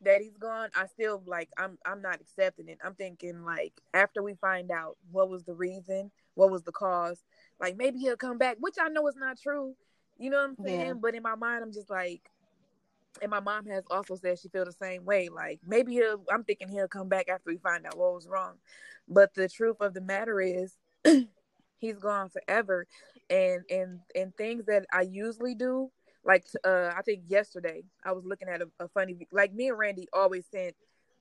that 0.01 0.21
he's 0.21 0.37
gone, 0.37 0.69
I 0.75 0.87
still 0.87 1.23
like 1.25 1.49
I'm 1.57 1.77
I'm 1.85 2.01
not 2.01 2.21
accepting 2.21 2.69
it. 2.69 2.79
I'm 2.83 2.95
thinking 2.95 3.43
like 3.43 3.73
after 3.93 4.21
we 4.21 4.35
find 4.35 4.71
out 4.71 4.97
what 5.11 5.29
was 5.29 5.43
the 5.43 5.53
reason, 5.53 6.11
what 6.35 6.51
was 6.51 6.63
the 6.63 6.71
cause, 6.71 7.23
like 7.59 7.77
maybe 7.77 7.99
he'll 7.99 8.17
come 8.17 8.37
back, 8.37 8.57
which 8.59 8.75
I 8.79 8.89
know 8.89 9.07
is 9.07 9.15
not 9.15 9.39
true. 9.39 9.75
You 10.17 10.29
know 10.29 10.37
what 10.37 10.49
I'm 10.49 10.65
saying? 10.65 10.87
Yeah. 10.87 10.93
But 10.93 11.15
in 11.15 11.23
my 11.23 11.35
mind, 11.35 11.63
I'm 11.63 11.73
just 11.73 11.89
like, 11.89 12.21
and 13.21 13.31
my 13.31 13.39
mom 13.39 13.65
has 13.67 13.83
also 13.89 14.15
said 14.15 14.39
she 14.39 14.49
feel 14.49 14.65
the 14.65 14.71
same 14.71 15.05
way. 15.05 15.29
Like 15.29 15.59
maybe 15.65 15.93
he'll. 15.93 16.23
I'm 16.31 16.43
thinking 16.43 16.69
he'll 16.69 16.87
come 16.87 17.09
back 17.09 17.29
after 17.29 17.49
we 17.49 17.57
find 17.57 17.85
out 17.85 17.97
what 17.97 18.13
was 18.13 18.27
wrong. 18.27 18.55
But 19.07 19.33
the 19.33 19.47
truth 19.47 19.77
of 19.81 19.93
the 19.93 20.01
matter 20.01 20.41
is, 20.41 20.75
he's 21.77 21.97
gone 21.99 22.29
forever, 22.29 22.87
and 23.29 23.63
and 23.69 23.99
and 24.15 24.35
things 24.35 24.65
that 24.65 24.85
I 24.91 25.01
usually 25.01 25.55
do 25.55 25.91
like 26.25 26.45
uh 26.63 26.91
I 26.95 27.01
think 27.03 27.23
yesterday 27.27 27.83
I 28.03 28.11
was 28.11 28.25
looking 28.25 28.49
at 28.49 28.61
a, 28.61 28.67
a 28.79 28.87
funny 28.87 29.27
like 29.31 29.53
me 29.53 29.69
and 29.69 29.77
Randy 29.77 30.07
always 30.11 30.45
sent 30.51 30.75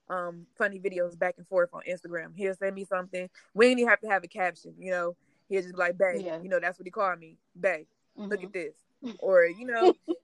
um 0.09 0.47
funny 0.57 0.79
videos 0.81 1.19
back 1.19 1.35
and 1.39 1.47
forth 1.47 1.71
on 1.73 1.83
Instagram. 1.89 2.35
He'll 2.35 2.55
send 2.55 2.75
me 2.75 2.85
something. 2.85 3.29
We 3.55 3.67
didn't 3.67 3.81
even 3.81 3.91
have 3.91 4.01
to 4.01 4.09
have 4.09 4.25
a 4.25 4.29
caption, 4.29 4.75
you 4.79 4.91
know. 4.91 5.17
He'll 5.49 5.63
just 5.63 5.75
be 5.75 5.79
like, 5.79 5.99
Bay, 5.99 6.23
yeah. 6.25 6.41
you 6.43 6.49
know, 6.49 6.59
that's 6.59 6.79
what 6.79 6.87
he 6.87 6.91
called 6.91 7.19
me. 7.19 7.37
Bay, 7.59 7.87
mm-hmm. 8.19 8.31
look 8.31 8.43
at 8.43 8.53
this. 8.53 8.75
Or, 9.19 9.45
you 9.45 9.67
know, 9.67 9.95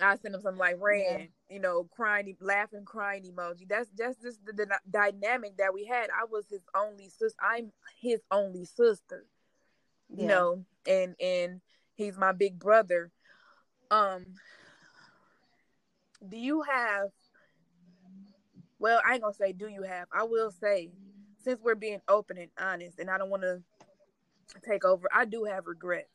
I 0.00 0.16
send 0.16 0.34
him 0.34 0.40
something 0.40 0.58
like 0.58 0.76
Ran, 0.80 1.20
yeah. 1.20 1.26
you 1.50 1.60
know, 1.60 1.88
crying, 1.90 2.36
laughing, 2.40 2.84
crying 2.84 3.24
emoji. 3.24 3.68
That's 3.68 3.90
just 3.90 4.22
this 4.22 4.38
the, 4.44 4.52
the, 4.52 4.78
dynamic 4.90 5.56
that 5.56 5.74
we 5.74 5.84
had. 5.84 6.10
I 6.10 6.24
was 6.30 6.44
his 6.48 6.62
only 6.74 7.08
sister. 7.08 7.38
I'm 7.42 7.72
his 8.00 8.20
only 8.30 8.64
sister, 8.64 9.26
yeah. 10.08 10.22
you 10.22 10.28
know, 10.28 10.64
and 10.86 11.16
and 11.20 11.60
he's 11.94 12.16
my 12.16 12.32
big 12.32 12.58
brother. 12.58 13.10
Um, 13.90 14.26
do 16.28 16.36
you 16.36 16.62
have? 16.62 17.10
Well, 18.78 19.00
I 19.06 19.14
ain't 19.14 19.22
gonna 19.22 19.34
say 19.34 19.52
do 19.52 19.68
you 19.68 19.82
have. 19.82 20.08
I 20.12 20.24
will 20.24 20.50
say, 20.50 20.90
since 21.42 21.60
we're 21.62 21.74
being 21.74 22.00
open 22.08 22.38
and 22.38 22.50
honest, 22.58 22.98
and 22.98 23.10
I 23.10 23.18
don't 23.18 23.30
want 23.30 23.42
to 23.42 23.62
take 24.64 24.84
over. 24.84 25.08
I 25.12 25.24
do 25.24 25.44
have 25.44 25.66
regrets. 25.66 26.08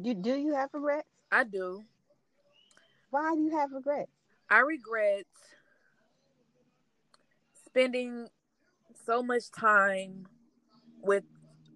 Do 0.00 0.14
do 0.14 0.34
you 0.34 0.54
have 0.54 0.70
regrets? 0.72 1.08
I 1.30 1.44
do. 1.44 1.82
Why 3.10 3.34
do 3.34 3.42
you 3.42 3.56
have 3.56 3.72
regrets? 3.72 4.10
I 4.48 4.60
regret 4.60 5.24
spending 7.66 8.28
so 9.06 9.22
much 9.22 9.50
time 9.50 10.26
with 11.02 11.24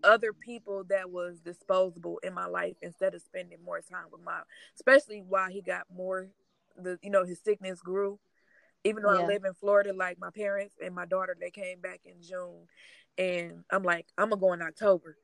other 0.06 0.32
people 0.32 0.84
that 0.84 1.10
was 1.10 1.40
disposable 1.40 2.18
in 2.22 2.32
my 2.32 2.46
life 2.46 2.76
instead 2.80 3.14
of 3.14 3.22
spending 3.22 3.58
more 3.64 3.80
time 3.80 4.06
with 4.10 4.22
my 4.22 4.40
especially 4.74 5.22
while 5.26 5.50
he 5.50 5.60
got 5.60 5.82
more 5.94 6.28
the 6.78 6.98
you 7.02 7.10
know 7.10 7.24
his 7.24 7.40
sickness 7.40 7.80
grew. 7.80 8.18
Even 8.84 9.02
though 9.02 9.14
yeah. 9.14 9.24
i 9.24 9.26
live 9.26 9.44
in 9.44 9.54
florida 9.54 9.92
like 9.92 10.18
my 10.20 10.30
parents 10.30 10.76
and 10.82 10.94
my 10.94 11.04
daughter 11.04 11.36
they 11.38 11.50
came 11.50 11.80
back 11.80 12.00
in 12.04 12.22
june 12.22 12.68
and 13.18 13.64
i'm 13.70 13.82
like 13.82 14.06
i'm 14.16 14.30
gonna 14.30 14.40
go 14.40 14.52
in 14.52 14.62
october. 14.62 15.16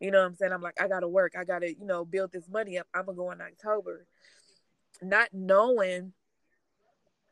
You 0.00 0.10
know 0.10 0.20
what 0.20 0.26
i'm 0.26 0.34
saying? 0.34 0.52
I'm 0.52 0.62
like 0.62 0.80
i 0.80 0.88
gotta 0.88 1.08
work. 1.08 1.34
I 1.38 1.44
gotta 1.44 1.68
you 1.68 1.84
know 1.84 2.04
build 2.04 2.32
this 2.32 2.48
money 2.48 2.78
up. 2.78 2.86
I'm 2.94 3.06
gonna 3.06 3.16
go 3.16 3.30
in 3.30 3.40
october. 3.40 4.06
Not 5.02 5.28
knowing 5.32 6.12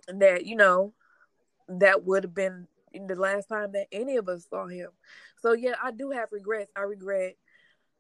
that 0.09 0.45
you 0.45 0.57
know 0.57 0.93
that 1.69 2.05
would 2.05 2.25
have 2.25 2.35
been 2.35 2.67
the 2.93 3.15
last 3.15 3.49
time 3.49 3.73
that 3.73 3.87
any 3.93 4.17
of 4.17 4.29
us 4.29 4.47
saw 4.49 4.67
him. 4.67 4.91
So 5.41 5.53
yeah, 5.53 5.75
I 5.83 5.91
do 5.91 6.11
have 6.11 6.33
regrets. 6.33 6.71
I 6.77 6.83
regret 6.83 7.37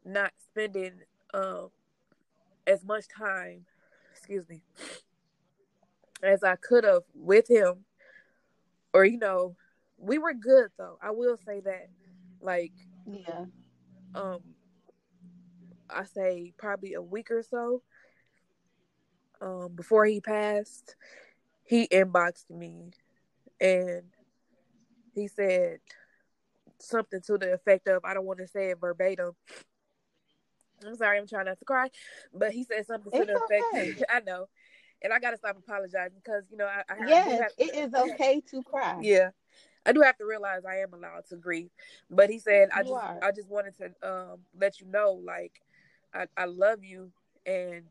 not 0.04 0.32
spending 0.38 0.92
um 1.34 1.68
as 2.66 2.84
much 2.84 3.04
time, 3.08 3.64
excuse 4.12 4.48
me, 4.48 4.62
as 6.22 6.42
I 6.42 6.56
could 6.56 6.84
have 6.84 7.02
with 7.14 7.48
him. 7.48 7.84
Or 8.92 9.04
you 9.04 9.18
know, 9.18 9.56
we 9.98 10.18
were 10.18 10.34
good 10.34 10.70
though. 10.76 10.98
I 11.02 11.10
will 11.10 11.36
say 11.46 11.60
that. 11.60 11.88
Like 12.40 12.72
yeah. 13.06 13.44
Um 14.14 14.40
I 15.88 16.04
say 16.04 16.52
probably 16.56 16.94
a 16.94 17.02
week 17.02 17.30
or 17.30 17.42
so 17.42 17.82
um 19.40 19.72
before 19.74 20.06
he 20.06 20.20
passed, 20.20 20.96
he 21.64 21.86
inboxed 21.88 22.50
me 22.50 22.90
and 23.60 24.02
he 25.14 25.28
said 25.28 25.78
something 26.78 27.20
to 27.26 27.38
the 27.38 27.52
effect 27.52 27.88
of 27.88 28.04
I 28.04 28.14
don't 28.14 28.26
want 28.26 28.38
to 28.40 28.46
say 28.46 28.70
it 28.70 28.80
verbatim. 28.80 29.32
I'm 30.86 30.96
sorry, 30.96 31.18
I'm 31.18 31.26
trying 31.26 31.44
not 31.44 31.58
to 31.58 31.64
cry, 31.64 31.90
but 32.32 32.52
he 32.52 32.64
said 32.64 32.86
something 32.86 33.12
it's 33.12 33.26
to 33.26 33.32
the 33.32 33.40
okay. 33.44 33.90
effect. 33.90 34.04
I 34.10 34.20
know, 34.20 34.46
and 35.02 35.12
I 35.12 35.18
gotta 35.18 35.36
stop 35.36 35.58
apologizing 35.58 36.18
because 36.22 36.44
you 36.50 36.56
know 36.56 36.66
I, 36.66 36.82
I 36.88 37.06
yes, 37.06 37.52
to, 37.58 37.64
it 37.64 37.74
is 37.74 37.94
okay 37.94 38.42
to 38.50 38.62
cry. 38.62 38.98
Yeah, 39.02 39.30
I 39.84 39.92
do 39.92 40.00
have 40.00 40.16
to 40.18 40.24
realize 40.24 40.62
I 40.64 40.78
am 40.78 40.94
allowed 40.94 41.26
to 41.28 41.36
grieve. 41.36 41.70
But 42.10 42.30
he 42.30 42.38
said 42.38 42.70
I 42.74 42.82
just 42.82 42.94
I 42.94 43.30
just 43.34 43.50
wanted 43.50 43.74
to 43.78 44.08
um, 44.08 44.38
let 44.58 44.80
you 44.80 44.86
know 44.86 45.20
like 45.24 45.60
I, 46.14 46.26
I 46.36 46.46
love 46.46 46.82
you 46.82 47.12
and 47.46 47.84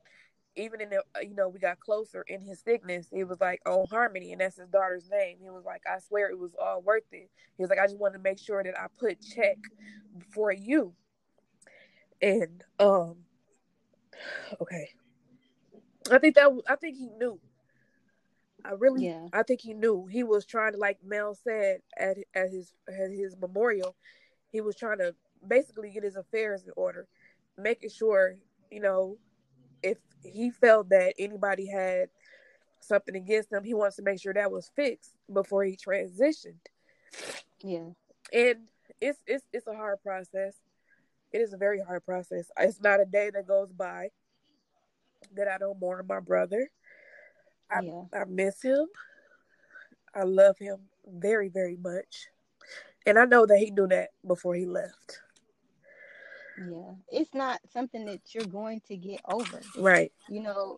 even 0.60 0.82
in 0.82 0.89
the 0.89 0.98
uh, 1.16 1.20
you 1.22 1.36
know 1.36 1.50
we 1.50 1.60
got 1.60 1.80
closer 1.80 2.24
in 2.28 2.42
his 2.42 2.60
sickness 2.60 3.08
he 3.12 3.24
was 3.24 3.39
like 3.39 3.62
oh 3.66 3.86
harmony 3.89 4.32
and 4.32 4.42
that's 4.42 4.58
his 4.58 4.68
daughter's 4.70 5.10
name. 5.10 5.38
He 5.42 5.50
was 5.50 5.63
like 5.66 5.82
i 5.88 6.00
swear 6.00 6.30
it 6.30 6.38
was 6.38 6.56
all 6.62 6.82
worth 6.82 7.04
it. 7.12 7.30
He 7.58 7.63
was 7.63 7.70
like 7.70 7.80
i 7.80 7.86
just 7.86 7.98
wanted 7.98 8.18
to 8.18 8.24
make 8.24 8.39
sure 8.39 8.63
that 8.63 8.78
i 8.80 8.88
put 9.00 9.18
check 9.22 9.58
for 10.32 10.51
you. 10.51 10.94
And 12.22 12.63
um 12.80 13.18
okay. 14.62 14.89
I 16.12 16.18
think 16.18 16.36
that 16.36 16.50
i 16.68 16.75
think 16.75 16.98
he 16.98 17.10
knew. 17.18 17.39
I 18.66 18.72
really 18.72 19.06
yeah. 19.06 19.28
I 19.32 19.44
think 19.44 19.62
he 19.62 19.74
knew. 19.74 20.06
He 20.08 20.24
was 20.24 20.46
trying 20.46 20.74
to 20.74 20.78
like 20.78 21.00
mel 21.04 21.36
said 21.36 21.80
at 21.98 22.18
at 22.36 22.50
his 22.50 22.74
at 22.88 23.12
his 23.12 23.36
memorial 23.39 23.96
he 24.51 24.62
was 24.62 24.75
trying 24.75 24.98
to 24.98 25.16
basically 25.48 25.92
get 25.92 26.04
his 26.04 26.16
affairs 26.16 26.63
in 26.63 26.72
order 26.75 27.08
making 27.58 27.89
sure 27.89 28.36
you 28.72 28.82
know 28.82 29.18
if 29.84 29.98
he 30.24 30.52
felt 30.52 30.90
that 30.90 31.14
anybody 31.18 31.68
had 31.68 32.10
something 32.80 33.16
against 33.16 33.52
him, 33.52 33.64
he 33.64 33.74
wants 33.74 33.96
to 33.98 34.02
make 34.02 34.22
sure 34.22 34.34
that 34.34 34.52
was 34.52 34.72
fixed 34.76 35.16
before 35.32 35.64
he 35.64 35.78
transitioned. 35.78 36.66
Yeah. 37.62 37.90
And 38.34 38.68
it's 39.02 39.20
it's 39.28 39.46
it's 39.54 39.68
a 39.68 39.76
hard 39.76 40.02
process. 40.04 40.56
It 41.32 41.40
is 41.40 41.54
a 41.54 41.58
very 41.58 41.82
hard 41.82 42.06
process. 42.06 42.50
It's 42.60 42.82
not 42.82 43.00
a 43.00 43.06
day 43.06 43.30
that 43.34 43.48
goes 43.48 43.72
by 43.72 44.10
that 45.36 45.48
I 45.48 45.58
don't 45.58 45.80
mourn 45.80 46.06
my 46.08 46.20
brother. 46.20 46.70
I, 47.70 47.82
yeah. 47.82 48.02
I 48.14 48.24
miss 48.28 48.62
him. 48.62 48.88
I 50.16 50.24
love 50.24 50.58
him 50.58 50.78
very, 51.08 51.50
very 51.50 51.78
much. 51.78 52.30
And 53.06 53.20
I 53.20 53.26
know 53.26 53.46
that 53.46 53.60
he 53.60 53.72
knew 53.72 53.88
that 53.88 54.10
before 54.26 54.56
he 54.56 54.66
left. 54.66 55.22
Yeah, 56.60 56.92
it's 57.10 57.34
not 57.34 57.60
something 57.72 58.06
that 58.06 58.22
you're 58.34 58.46
going 58.46 58.82
to 58.88 58.98
get 58.98 59.22
over. 59.25 59.62
Right. 59.78 60.12
You 60.28 60.42
know, 60.42 60.78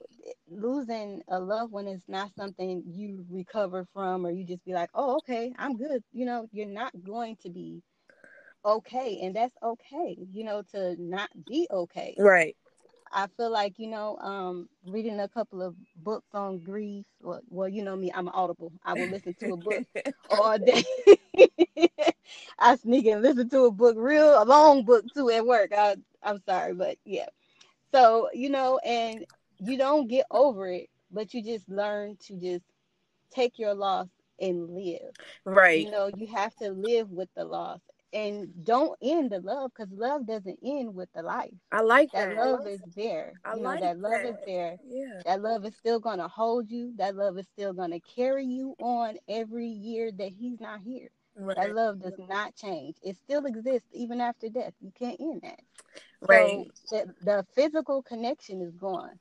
losing 0.50 1.22
a 1.28 1.40
loved 1.40 1.72
one 1.72 1.88
is 1.88 2.04
not 2.08 2.32
something 2.38 2.84
you 2.86 3.26
recover 3.30 3.88
from 3.94 4.26
or 4.26 4.32
you 4.32 4.46
just 4.46 4.64
be 4.64 4.74
like, 4.74 4.90
oh, 4.94 5.18
okay, 5.18 5.54
I'm 5.58 5.78
good. 5.78 6.04
You 6.14 6.26
know, 6.26 6.48
you're 6.52 6.68
not 6.68 6.92
going 7.04 7.38
to 7.44 7.50
be 7.50 7.82
okay. 8.64 9.20
And 9.24 9.36
that's 9.36 9.56
okay, 9.64 10.18
you 10.32 10.44
know, 10.44 10.62
to 10.72 10.96
not 11.02 11.30
be 11.48 11.68
okay. 11.72 12.16
Right. 12.18 12.56
I 13.14 13.28
feel 13.36 13.52
like, 13.52 13.78
you 13.78 13.88
know, 13.88 14.18
um, 14.20 14.70
reading 14.88 15.20
a 15.20 15.28
couple 15.28 15.62
of 15.62 15.76
books 15.98 16.30
on 16.34 16.60
grief. 16.60 17.06
Well, 17.22 17.42
well, 17.50 17.68
you 17.68 17.84
know 17.84 17.96
me, 17.96 18.12
I'm 18.14 18.30
audible. 18.30 18.72
I 18.86 18.94
will 18.94 19.10
listen 19.10 19.34
to 19.40 19.54
a 19.54 19.58
book 19.58 19.84
all 20.30 20.58
day. 20.58 20.84
I 22.60 22.76
sneak 22.76 23.06
and 23.08 23.22
listen 23.22 23.50
to 23.50 23.66
a 23.66 23.72
book, 23.72 23.96
real 23.98 24.42
a 24.42 24.46
long 24.46 24.84
book 24.84 25.06
too 25.14 25.30
at 25.30 25.46
work. 25.46 25.72
I, 25.76 25.96
I'm 26.24 26.42
sorry, 26.48 26.74
but 26.74 26.98
yeah. 27.06 27.28
So 27.94 28.30
you 28.34 28.50
know, 28.50 28.80
and 28.86 29.26
you 29.60 29.78
don't 29.78 30.08
get 30.08 30.26
over 30.32 30.68
it, 30.68 30.90
but 31.12 31.34
you 31.34 31.44
just 31.44 31.70
learn 31.70 32.18
to 32.28 32.36
just 32.36 32.64
take 33.32 33.60
your 33.60 33.74
loss 33.74 34.08
and 34.40 34.70
live. 34.70 35.14
Right. 35.46 35.86
You 35.86 35.92
know, 35.92 36.10
you 36.16 36.28
have 36.28 36.56
to 36.58 36.72
live 36.72 37.10
with 37.10 37.30
the 37.36 37.46
loss 37.46 37.80
and 38.14 38.50
don't 38.66 38.98
end 39.02 39.32
the 39.32 39.40
love 39.40 39.72
because 39.74 39.92
love 39.94 40.28
doesn't 40.28 40.60
end 40.64 40.94
with 40.94 41.10
the 41.14 41.22
life. 41.22 41.54
I 41.72 41.82
like 41.82 42.12
that. 42.12 42.36
That 42.36 42.46
love 42.46 42.68
is 42.68 42.82
there. 42.96 43.34
I 43.46 43.56
you 43.56 43.62
know, 43.62 43.70
like 43.70 43.82
that 43.82 44.00
love 44.00 44.12
that. 44.12 44.28
is 44.28 44.36
there. 44.46 44.78
Yeah. 44.88 45.22
That 45.26 45.42
love 45.42 45.66
is 45.66 45.76
still 45.76 46.00
gonna 46.00 46.28
hold 46.28 46.70
you. 46.70 46.94
That 46.98 47.16
love 47.16 47.38
is 47.38 47.48
still 47.54 47.74
gonna 47.74 48.00
carry 48.00 48.46
you 48.46 48.76
on 48.80 49.18
every 49.30 49.68
year 49.68 50.12
that 50.12 50.30
he's 50.30 50.60
not 50.60 50.82
here. 50.82 51.10
Right. 51.36 51.56
That 51.56 51.76
love 51.76 52.02
does 52.02 52.20
not 52.30 52.56
change. 52.56 52.98
It 53.04 53.18
still 53.18 53.46
exists 53.46 53.88
even 53.94 54.20
after 54.22 54.50
death. 54.50 54.74
You 54.82 54.92
can't 54.98 55.20
end 55.20 55.42
that. 55.44 55.60
Right. 56.22 56.68
So 56.86 57.06
the, 57.06 57.14
the 57.24 57.46
physical 57.56 58.02
connection 58.02 58.62
is 58.62 58.76
gone, 58.76 59.20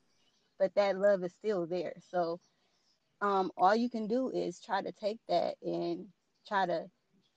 but 0.59 0.75
that 0.75 0.97
love 0.97 1.23
is 1.25 1.33
still 1.33 1.67
there. 1.67 1.95
So 2.11 2.40
um, 3.21 3.50
all 3.57 3.75
you 3.75 3.88
can 3.88 4.07
do 4.07 4.31
is 4.31 4.61
try 4.61 4.83
to 4.83 4.93
take 4.93 5.21
that 5.29 5.55
and 5.62 6.07
try 6.47 6.67
to 6.67 6.87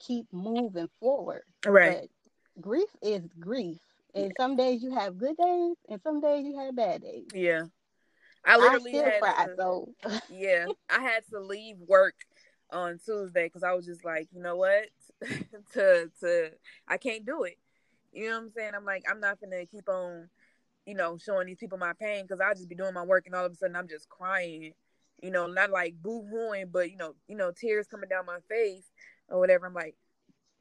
keep 0.00 0.26
moving 0.32 0.88
forward. 1.00 1.42
Right. 1.64 2.08
But 2.54 2.62
grief 2.62 2.88
is 3.02 3.22
grief. 3.38 3.80
And 4.14 4.32
some 4.38 4.54
days 4.54 4.82
you 4.82 4.94
have 4.94 5.18
good 5.18 5.36
days 5.36 5.76
and 5.88 6.00
some 6.02 6.20
days 6.20 6.44
you 6.46 6.56
have 6.58 6.76
bad 6.76 7.02
days. 7.02 7.26
Yeah. 7.32 7.62
I 8.44 8.56
literally 8.58 9.00
I 9.00 9.10
had 9.26 9.46
to, 9.46 9.54
So 9.56 9.94
yeah, 10.30 10.66
I 10.90 11.00
had 11.00 11.24
to 11.32 11.40
leave 11.40 11.76
work 11.88 12.14
on 12.72 12.98
Tuesday 13.04 13.46
because 13.46 13.62
I 13.62 13.72
was 13.72 13.86
just 13.86 14.04
like, 14.04 14.28
you 14.32 14.42
know 14.42 14.56
what, 14.56 14.86
to 15.74 16.10
to 16.20 16.50
I 16.88 16.96
can't 16.96 17.24
do 17.24 17.44
it. 17.44 17.58
You 18.12 18.28
know 18.28 18.36
what 18.36 18.42
I'm 18.44 18.50
saying? 18.50 18.72
I'm 18.74 18.84
like, 18.84 19.04
I'm 19.10 19.20
not 19.20 19.40
gonna 19.40 19.66
keep 19.66 19.88
on, 19.88 20.28
you 20.86 20.94
know, 20.94 21.18
showing 21.18 21.46
these 21.46 21.58
people 21.58 21.78
my 21.78 21.92
pain 22.00 22.22
because 22.22 22.40
I'll 22.40 22.54
just 22.54 22.68
be 22.68 22.74
doing 22.74 22.94
my 22.94 23.04
work 23.04 23.26
and 23.26 23.34
all 23.34 23.46
of 23.46 23.52
a 23.52 23.56
sudden 23.56 23.76
I'm 23.76 23.88
just 23.88 24.08
crying. 24.08 24.72
You 25.22 25.30
know, 25.30 25.46
not 25.46 25.70
like 25.70 25.94
boo 26.02 26.24
hooing, 26.30 26.70
but 26.70 26.90
you 26.90 26.96
know, 26.96 27.14
you 27.28 27.36
know, 27.36 27.52
tears 27.52 27.86
coming 27.86 28.08
down 28.08 28.26
my 28.26 28.38
face 28.48 28.90
or 29.28 29.38
whatever. 29.38 29.66
I'm 29.66 29.74
like, 29.74 29.96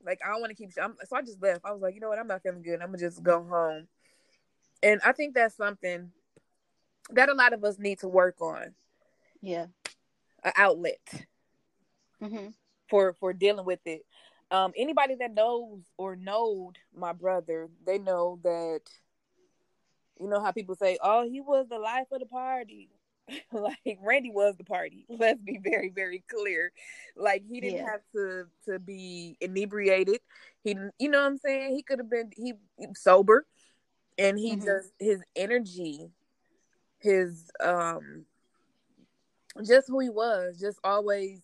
like 0.06 0.20
I 0.26 0.30
don't 0.30 0.42
want 0.42 0.52
to 0.52 0.56
keep. 0.56 0.72
I'm, 0.82 0.96
so 1.06 1.16
I 1.16 1.22
just 1.22 1.42
left. 1.42 1.62
I 1.66 1.72
was 1.72 1.82
like, 1.82 1.96
you 1.96 2.02
know 2.02 2.10
what? 2.10 2.20
I'm 2.20 2.28
not 2.28 2.44
feeling 2.44 2.62
good. 2.62 2.82
I'm 2.82 2.88
gonna 2.88 3.00
just 3.00 3.24
go 3.24 3.44
home. 3.44 3.88
And 4.82 5.00
I 5.06 5.14
think 5.14 5.34
that's 5.34 5.56
something 5.56 6.12
that 7.12 7.30
a 7.30 7.34
lot 7.34 7.54
of 7.54 7.64
us 7.64 7.80
need 7.80 8.00
to 8.00 8.08
work 8.08 8.42
on. 8.42 8.74
yeah. 9.42 9.68
An 10.44 10.52
outlet 10.58 11.26
hmm 12.24 12.48
for 12.90 13.14
for 13.14 13.34
dealing 13.34 13.66
with 13.66 13.80
it. 13.86 14.06
Um, 14.52 14.74
anybody 14.78 15.16
that 15.16 15.34
knows 15.34 15.82
or 15.98 16.16
knowed 16.16 16.78
my 16.96 17.14
brother, 17.14 17.70
they 17.86 17.98
know 18.00 18.40
that. 18.44 18.82
You 20.20 20.28
know 20.30 20.42
how 20.42 20.52
people 20.52 20.76
say, 20.76 20.98
"Oh, 21.02 21.28
he 21.28 21.42
was 21.42 21.68
the 21.70 21.80
life 21.80 22.08
of 22.12 22.20
the 22.20 22.26
party." 22.26 22.90
like 23.52 23.98
Randy 24.02 24.32
was 24.32 24.56
the 24.58 24.64
party. 24.64 25.06
Let's 25.10 25.42
be 25.42 25.58
very, 25.64 25.90
very 25.90 26.24
clear. 26.30 26.72
Like 27.16 27.44
he 27.46 27.62
didn't 27.62 27.80
Yeah. 27.80 27.86
have 27.86 28.02
to 28.16 28.46
to 28.66 28.80
be 28.80 29.38
inebriated. 29.42 30.20
He, 30.64 30.76
you 31.00 31.10
know 31.10 31.20
what 31.22 31.28
I'm 31.28 31.38
saying. 31.38 31.76
He 31.76 31.84
could 31.84 32.00
have 32.00 32.10
been 32.10 32.32
he 32.36 32.54
sober, 32.96 33.46
and 34.18 34.38
he 34.38 34.56
Mhm. 34.56 34.64
just 34.66 34.94
his 35.00 35.24
energy, 35.36 36.12
his 37.00 37.50
um, 37.60 38.26
just 39.66 39.88
who 39.88 40.00
he 40.00 40.10
was, 40.10 40.60
just 40.60 40.80
always. 40.84 41.42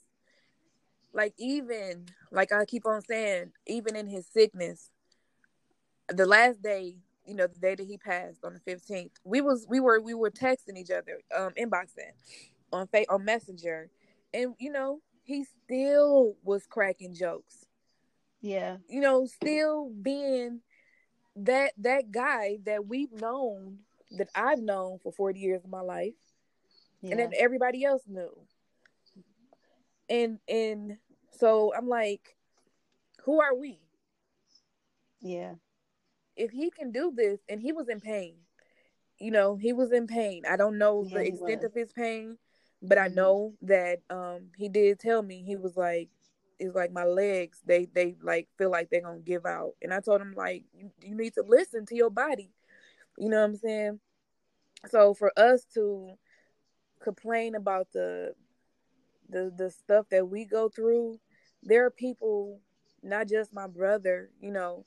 Like 1.14 1.34
even 1.38 2.06
like 2.32 2.52
I 2.52 2.66
keep 2.66 2.86
on 2.86 3.02
saying, 3.02 3.52
even 3.68 3.96
in 3.96 4.08
his 4.08 4.28
sickness, 4.28 4.92
the 6.10 6.26
last 6.26 6.62
day 6.62 6.96
you 7.26 7.36
know 7.36 7.46
the 7.46 7.60
day 7.60 7.76
that 7.76 7.86
he 7.86 7.98
passed 7.98 8.40
on 8.44 8.54
the 8.56 8.72
15th 8.72 9.12
we 9.24 9.42
was 9.42 9.68
we 9.70 9.80
were 9.80 10.02
we 10.02 10.16
were 10.16 10.32
texting 10.32 10.76
each 10.78 10.90
other 10.90 11.20
um 11.38 11.52
inboxing 11.60 12.10
on 12.74 12.88
fa- 12.88 13.06
on 13.10 13.24
messenger 13.24 13.90
and 14.34 14.56
you 14.58 14.72
know 14.72 15.00
he 15.24 15.44
still 15.44 16.36
was 16.44 16.66
cracking 16.66 17.14
jokes 17.14 17.66
Yeah. 18.42 18.78
you 18.88 19.00
know 19.02 19.28
still 19.28 19.92
being 20.02 20.62
that 21.36 21.74
that 21.78 22.10
guy 22.10 22.58
that 22.66 22.88
we've 22.88 23.12
known 23.12 23.80
that 24.18 24.30
i've 24.34 24.60
known 24.60 24.98
for 25.04 25.12
40 25.12 25.40
years 25.40 25.64
of 25.64 25.70
my 25.70 25.82
life 25.82 26.14
Yeah. 27.02 27.12
and 27.12 27.20
then 27.20 27.32
everybody 27.38 27.84
else 27.84 28.02
knew 28.08 28.32
and 30.10 30.40
and 30.48 30.98
so 31.32 31.74
i'm 31.76 31.88
like 31.88 32.36
who 33.26 33.42
are 33.42 33.56
we? 33.56 33.80
Yeah. 35.22 35.56
if 36.36 36.52
he 36.52 36.70
can 36.72 36.92
do 36.92 37.12
this 37.16 37.40
and 37.50 37.62
he 37.62 37.72
was 37.72 37.90
in 37.90 38.00
pain 38.00 38.36
you 39.20 39.32
know 39.32 39.56
he 39.58 39.74
was 39.74 39.92
in 39.92 40.08
pain. 40.08 40.44
I 40.50 40.56
don't 40.58 40.78
know 40.78 41.04
Yeah, 41.04 41.20
the 41.20 41.28
extent 41.28 41.64
of 41.64 41.74
his 41.74 41.92
pain 41.94 42.38
but 42.82 42.98
i 42.98 43.08
Mhm. 43.08 43.16
know 43.16 43.54
that 43.62 44.00
um 44.10 44.52
he 44.58 44.70
did 44.70 45.00
tell 45.00 45.22
me 45.22 45.44
he 45.44 45.56
was 45.56 45.76
like 45.78 46.10
it's 46.60 46.76
like 46.76 46.92
my 46.92 47.04
legs 47.06 47.62
they 47.66 47.86
they 47.86 48.16
like 48.22 48.48
feel 48.58 48.70
like 48.72 48.90
they're 48.90 49.02
gonna 49.02 49.20
give 49.20 49.46
out. 49.46 49.74
And 49.82 49.94
i 49.94 50.00
told 50.00 50.22
him 50.22 50.34
like 50.36 50.64
you, 50.74 50.92
you 51.02 51.16
need 51.16 51.34
to 51.36 51.44
listen 51.44 51.86
to 51.88 51.96
your 51.96 52.10
body. 52.10 52.52
You 53.18 53.30
know 53.30 53.40
what 53.40 53.46
i'm 53.46 53.56
saying? 53.58 54.00
So 54.90 55.14
for 55.14 55.32
us 55.38 55.66
to 55.76 56.18
complain 57.02 57.56
about 57.56 57.88
the 57.94 58.34
the 59.30 59.54
the 59.56 59.70
stuff 59.70 60.06
that 60.10 60.28
we 60.28 60.46
go 60.46 60.70
through 60.70 61.20
there 61.64 61.86
are 61.86 61.92
people 61.92 62.60
not 63.04 63.28
just 63.28 63.54
my 63.54 63.68
brother 63.68 64.30
you 64.42 64.52
know 64.52 64.86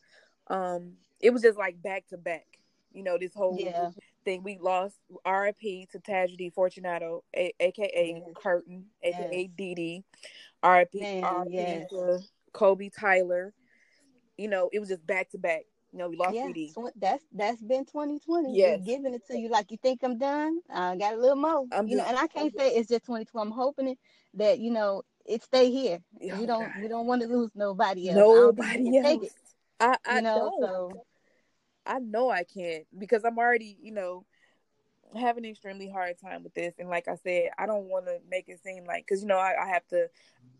um 0.48 0.92
it 1.20 1.32
was 1.32 1.42
just 1.42 1.58
like 1.58 1.80
back 1.82 2.06
to 2.08 2.16
back 2.16 2.46
you 2.92 3.02
know 3.02 3.16
this 3.18 3.34
whole 3.34 3.58
Yeah. 3.58 3.90
thing 4.24 4.42
we 4.42 4.58
lost 4.58 4.96
rip 5.26 5.58
to 5.60 5.98
tragedy 6.04 6.50
fortunato 6.50 7.22
a- 7.34 7.54
aka 7.60 8.22
Yes. 8.24 8.34
curtin 8.34 8.84
aka 9.02 9.50
Yes. 9.56 10.02
Rip 10.64 10.94
Man, 10.94 11.22
rip 11.22 11.52
yes. 11.52 11.90
to 11.90 12.18
kobe 12.52 12.88
tyler 12.90 13.54
you 14.36 14.48
know 14.48 14.68
it 14.72 14.78
was 14.78 14.88
just 14.90 15.06
back 15.06 15.30
to 15.30 15.38
back 15.38 15.62
you 15.92 15.98
know 15.98 16.08
we 16.08 16.16
lost 16.16 16.34
Yeah, 16.34 16.46
Dee 16.48 16.52
Dee. 16.52 16.74
tw- 16.74 16.92
that's 16.96 17.24
that's 17.32 17.62
been 17.62 17.84
2020. 17.84 18.56
Yeah, 18.56 18.76
giving 18.78 19.14
it 19.14 19.26
to 19.28 19.38
you 19.38 19.48
like 19.48 19.70
you 19.70 19.76
think 19.76 20.00
I'm 20.02 20.18
done. 20.18 20.60
I 20.72 20.96
got 20.96 21.14
a 21.14 21.16
little 21.16 21.36
more. 21.36 21.64
I'm 21.72 21.88
you 21.88 21.96
know, 21.96 22.04
and 22.06 22.16
I 22.18 22.26
can't 22.26 22.52
say 22.56 22.70
it's 22.74 22.88
just 22.88 23.04
2020. 23.04 23.46
I'm 23.46 23.52
hoping 23.52 23.88
it, 23.88 23.98
that 24.34 24.58
you 24.58 24.70
know 24.70 25.02
it 25.26 25.42
stay 25.42 25.70
here. 25.70 25.98
Oh, 26.32 26.36
we 26.38 26.46
don't 26.46 26.64
God. 26.64 26.82
we 26.82 26.88
don't 26.88 27.06
want 27.06 27.22
to 27.22 27.28
lose 27.28 27.50
nobody 27.54 28.10
else. 28.10 28.28
I 28.30 28.40
don't 28.40 28.56
think 28.56 28.68
we 28.74 28.90
nobody 28.90 28.98
take 29.02 29.20
else 29.22 29.30
i 29.80 29.96
i 30.06 30.16
You 30.16 30.22
know, 30.22 30.50
so 30.60 31.02
I 31.86 31.98
know 31.98 32.30
I 32.30 32.44
can't 32.44 32.84
because 32.96 33.24
I'm 33.24 33.38
already, 33.38 33.76
you 33.80 33.92
know, 33.92 34.24
having 35.16 35.44
an 35.44 35.50
extremely 35.50 35.88
hard 35.90 36.18
time 36.18 36.42
with 36.42 36.54
this. 36.54 36.74
And 36.78 36.88
like 36.88 37.08
I 37.08 37.16
said, 37.16 37.50
I 37.58 37.66
don't 37.66 37.84
want 37.88 38.06
to 38.06 38.18
make 38.30 38.48
it 38.48 38.60
seem 38.62 38.84
like 38.84 39.04
because 39.06 39.22
you 39.22 39.28
know 39.28 39.38
I, 39.38 39.54
I 39.62 39.68
have 39.68 39.86
to, 39.88 40.08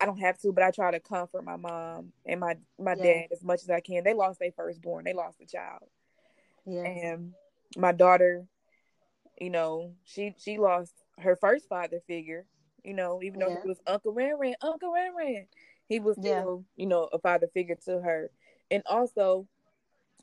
I 0.01 0.07
don't 0.07 0.19
have 0.21 0.39
to, 0.41 0.53
but 0.53 0.65
I 0.65 0.71
try 0.71 0.91
to 0.91 1.01
comfort 1.01 1.45
my 1.45 1.57
mom 1.57 2.13
and 2.27 2.41
my 2.41 2.57
my 2.79 2.95
Yeah. 2.95 3.03
dad 3.03 3.27
as 3.33 3.43
much 3.45 3.63
as 3.63 3.71
I 3.71 3.81
can. 3.81 4.05
They 4.05 4.15
lost 4.15 4.41
their 4.41 4.53
firstborn, 4.53 5.05
they 5.05 5.15
lost 5.15 5.41
a 5.41 5.47
child, 5.47 5.89
yeah, 6.67 6.83
and 6.85 7.33
my 7.77 7.93
daughter, 7.93 8.47
you 9.41 9.51
know, 9.51 9.93
she 10.05 10.35
she 10.39 10.59
lost 10.59 10.93
her 11.19 11.37
first 11.37 11.69
father 11.69 12.01
figure. 12.07 12.47
You 12.85 12.95
know, 12.95 13.23
even 13.23 13.41
though 13.41 13.51
Yeah. 13.51 13.61
he 13.63 13.69
was 13.69 13.81
Uncle 13.87 14.13
Ran 14.13 14.39
Ran, 14.39 14.55
Uncle 14.63 14.93
Ran 14.93 15.15
Ran, 15.17 15.47
he 15.89 16.01
was 16.01 16.17
Yeah. 16.17 16.41
still, 16.41 16.65
you 16.77 16.87
know, 16.87 17.09
a 17.13 17.19
father 17.19 17.49
figure 17.55 17.77
to 17.87 18.01
her, 18.01 18.31
and 18.71 18.83
also 18.87 19.47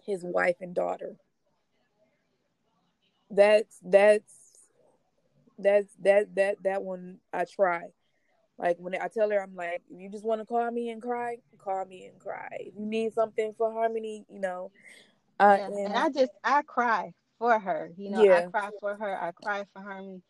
his 0.06 0.24
wife 0.24 0.58
and 0.62 0.74
daughter. 0.76 1.16
That's 3.30 3.80
that's 3.84 4.34
that's 5.58 5.94
that 6.02 6.36
that 6.36 6.64
that 6.64 6.84
one 6.84 7.20
I 7.34 7.46
try. 7.46 7.84
Like 8.58 8.78
when 8.78 8.94
I 8.96 9.08
tell 9.08 9.30
her, 9.30 9.42
I'm 9.42 9.56
like, 9.56 9.84
if 9.90 10.02
you 10.02 10.10
just 10.10 10.26
want 10.26 10.42
to 10.42 10.46
call 10.46 10.70
me 10.70 10.90
and 10.90 11.02
cry, 11.02 11.38
call 11.58 11.86
me 11.86 12.06
and 12.06 12.20
cry. 12.20 12.50
If 12.60 12.74
you 12.78 12.86
need 12.86 13.14
something 13.14 13.54
for 13.58 13.72
harmony, 13.72 14.26
you 14.30 14.40
know. 14.40 14.72
Uh, 15.40 15.58
yeah. 15.60 15.68
and, 15.68 15.86
And 15.86 15.98
I 15.98 16.10
just 16.10 16.32
I 16.44 16.62
cry 16.64 17.14
for 17.38 17.58
her. 17.58 17.92
You 17.96 18.10
know, 18.10 18.26
I 18.30 18.42
cry 18.42 18.70
for 18.82 18.96
her. 18.96 19.22
I 19.22 19.32
cry 19.32 19.64
for 19.74 19.82
Harmony. 19.82 20.22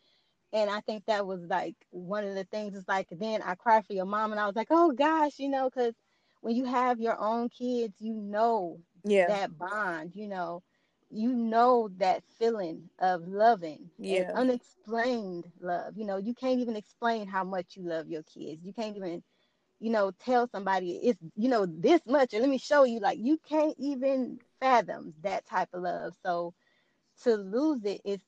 And 0.52 0.68
I 0.68 0.80
think 0.80 1.06
that 1.06 1.26
was 1.26 1.40
like 1.42 1.74
one 1.90 2.24
of 2.24 2.34
the 2.34 2.44
things 2.44 2.76
is 2.76 2.84
like 2.88 3.08
then 3.10 3.42
I 3.42 3.54
cry 3.54 3.82
for 3.82 3.92
your 3.92 4.04
mom 4.04 4.32
and 4.32 4.40
I 4.40 4.46
was 4.46 4.56
like, 4.56 4.68
oh 4.70 4.92
gosh, 4.92 5.38
you 5.38 5.48
know, 5.48 5.70
because 5.70 5.94
when 6.40 6.56
you 6.56 6.64
have 6.64 7.00
your 7.00 7.20
own 7.20 7.48
kids, 7.48 7.94
you 8.00 8.14
know 8.14 8.80
yeah, 9.04 9.28
that 9.28 9.56
bond, 9.56 10.12
you 10.14 10.26
know, 10.26 10.62
you 11.10 11.32
know 11.34 11.88
that 11.98 12.24
feeling 12.38 12.90
of 12.98 13.26
loving 13.28 13.90
Yeah. 13.98 14.34
unexplained 14.34 15.50
love. 15.60 15.96
You 15.96 16.04
know, 16.06 16.16
you 16.16 16.34
can't 16.34 16.60
even 16.60 16.76
explain 16.76 17.26
how 17.26 17.44
much 17.44 17.76
you 17.76 17.84
love 17.84 18.08
your 18.08 18.22
kids. 18.22 18.64
You 18.64 18.72
can't 18.72 18.96
even, 18.96 19.22
you 19.80 19.90
know, 19.90 20.12
tell 20.12 20.48
somebody 20.48 20.92
it's, 21.02 21.20
you 21.36 21.48
know, 21.48 21.66
this 21.66 22.00
much 22.06 22.32
and 22.32 22.42
let 22.42 22.50
me 22.50 22.58
show 22.58 22.84
you. 22.84 23.00
Like 23.00 23.18
you 23.18 23.38
can't 23.48 23.74
even 23.78 24.38
fathom 24.60 25.14
that 25.22 25.46
type 25.46 25.68
of 25.72 25.82
love. 25.82 26.14
So 26.22 26.54
to 27.22 27.34
lose 27.36 27.84
it 27.84 28.00
is 28.04 28.20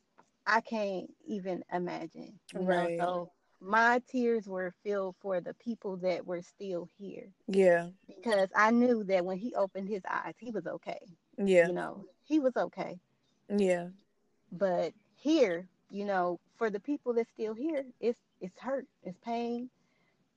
I 0.47 0.61
can't 0.61 1.11
even 1.27 1.63
imagine. 1.73 2.39
Right. 2.55 2.67
know, 2.67 2.91
so 2.99 3.31
my 3.61 4.03
tears 4.09 4.49
were 4.49 4.73
filled 4.85 5.17
for 5.21 5.41
the 5.41 5.55
people 5.55 5.97
that 5.99 6.27
were 6.27 6.43
still 6.43 6.89
here 6.99 7.29
yeah, 7.49 7.89
because 8.07 8.51
I 8.55 8.71
knew 8.71 9.05
that 9.05 9.25
when 9.25 9.39
he 9.39 9.55
opened 9.55 9.89
his 9.89 10.03
eyes, 10.09 10.35
he 10.39 10.51
was 10.51 10.67
okay. 10.67 11.01
Yeah, 11.39 11.69
You 11.69 11.73
know, 11.73 12.07
he 12.25 12.39
was 12.39 12.57
okay. 12.57 13.01
yeah, 13.49 13.89
But 14.53 14.95
here, 15.15 15.69
you 15.91 16.05
know, 16.05 16.41
for 16.57 16.71
the 16.71 16.81
people 16.81 17.13
that's 17.15 17.31
still 17.31 17.55
here, 17.55 17.85
it's 18.01 18.19
it's 18.41 18.59
hurt, 18.59 18.87
it's 19.03 19.19
pain, 19.19 19.71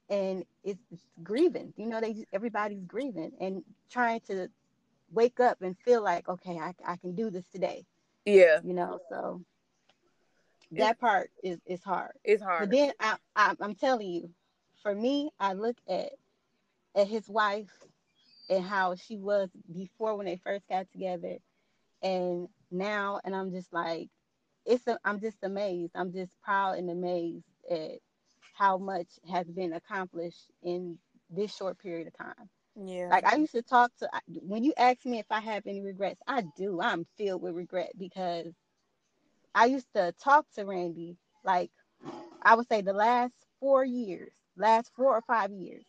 and 0.10 0.46
it's, 0.64 0.82
it's 0.92 1.08
grieving. 1.24 1.74
You 1.78 1.88
know, 1.88 2.00
they 2.02 2.26
everybody's 2.34 2.84
grieving 2.86 3.32
and 3.40 3.64
trying 3.90 4.22
to 4.28 4.50
wake 5.12 5.40
up 5.40 5.62
and 5.62 5.78
feel 5.78 6.04
like, 6.04 6.28
okay, 6.30 6.58
I 6.60 6.74
I 6.86 6.98
can 6.98 7.16
do 7.16 7.30
this 7.30 7.48
today. 7.50 7.86
yeah. 8.26 8.62
You 8.62 8.74
know, 8.74 9.00
so 9.10 9.44
that 10.72 11.00
part 11.00 11.32
is 11.44 11.60
is 11.66 11.84
hard. 11.84 12.14
It's 12.24 12.42
hard. 12.42 12.70
But 12.70 12.72
then 12.72 12.94
I, 13.00 13.18
I 13.36 13.56
I'm 13.60 13.76
telling 13.76 14.08
you, 14.08 14.30
for 14.82 14.94
me, 14.96 15.32
I 15.40 15.54
look 15.54 15.78
at 15.88 16.12
at 16.96 17.08
his 17.08 17.30
wife 17.30 17.72
and 18.50 18.64
how 18.64 18.96
she 18.96 19.18
was 19.18 19.50
before 19.74 20.16
when 20.16 20.26
they 20.26 20.38
first 20.38 20.68
got 20.68 20.90
together, 20.92 21.38
and 22.02 22.48
now, 22.72 23.20
and 23.24 23.36
I'm 23.36 23.52
just 23.52 23.74
like, 23.74 24.10
it's 24.66 24.86
I'm 25.04 25.20
just 25.20 25.38
amazed. 25.44 25.94
I'm 25.96 26.12
just 26.12 26.40
proud 26.42 26.78
and 26.78 26.90
amazed 26.90 27.46
at 27.70 28.00
how 28.54 28.78
much 28.78 29.08
has 29.30 29.48
been 29.48 29.74
accomplished 29.74 30.52
in 30.64 30.98
this 31.30 31.56
short 31.56 31.80
period 31.80 32.08
of 32.08 32.14
time. 32.18 32.50
Yeah, 32.76 33.12
Like 33.12 33.26
I 33.26 33.36
used 33.36 33.54
to 33.54 33.62
talk 33.64 33.92
to 34.00 34.10
when 34.42 34.64
you 34.64 34.74
ask 34.78 35.06
me 35.06 35.20
if 35.20 35.28
I 35.32 35.40
have 35.40 35.66
any 35.68 35.82
regrets, 35.82 36.22
I 36.28 36.42
do. 36.56 36.82
I'm 36.82 37.06
filled 37.18 37.42
with 37.42 37.56
regret 37.56 37.92
because 37.98 38.54
I 39.56 39.66
used 39.66 39.92
to 39.94 40.14
talk 40.14 40.46
to 40.56 40.66
Randy 40.66 41.18
like 41.44 41.72
I 42.44 42.56
would 42.56 42.68
say 42.68 42.82
the 42.82 42.94
last 42.94 43.34
four 43.60 43.84
years, 43.86 44.34
last 44.58 44.92
four 44.96 45.16
or 45.16 45.22
five 45.22 45.52
years, 45.52 45.86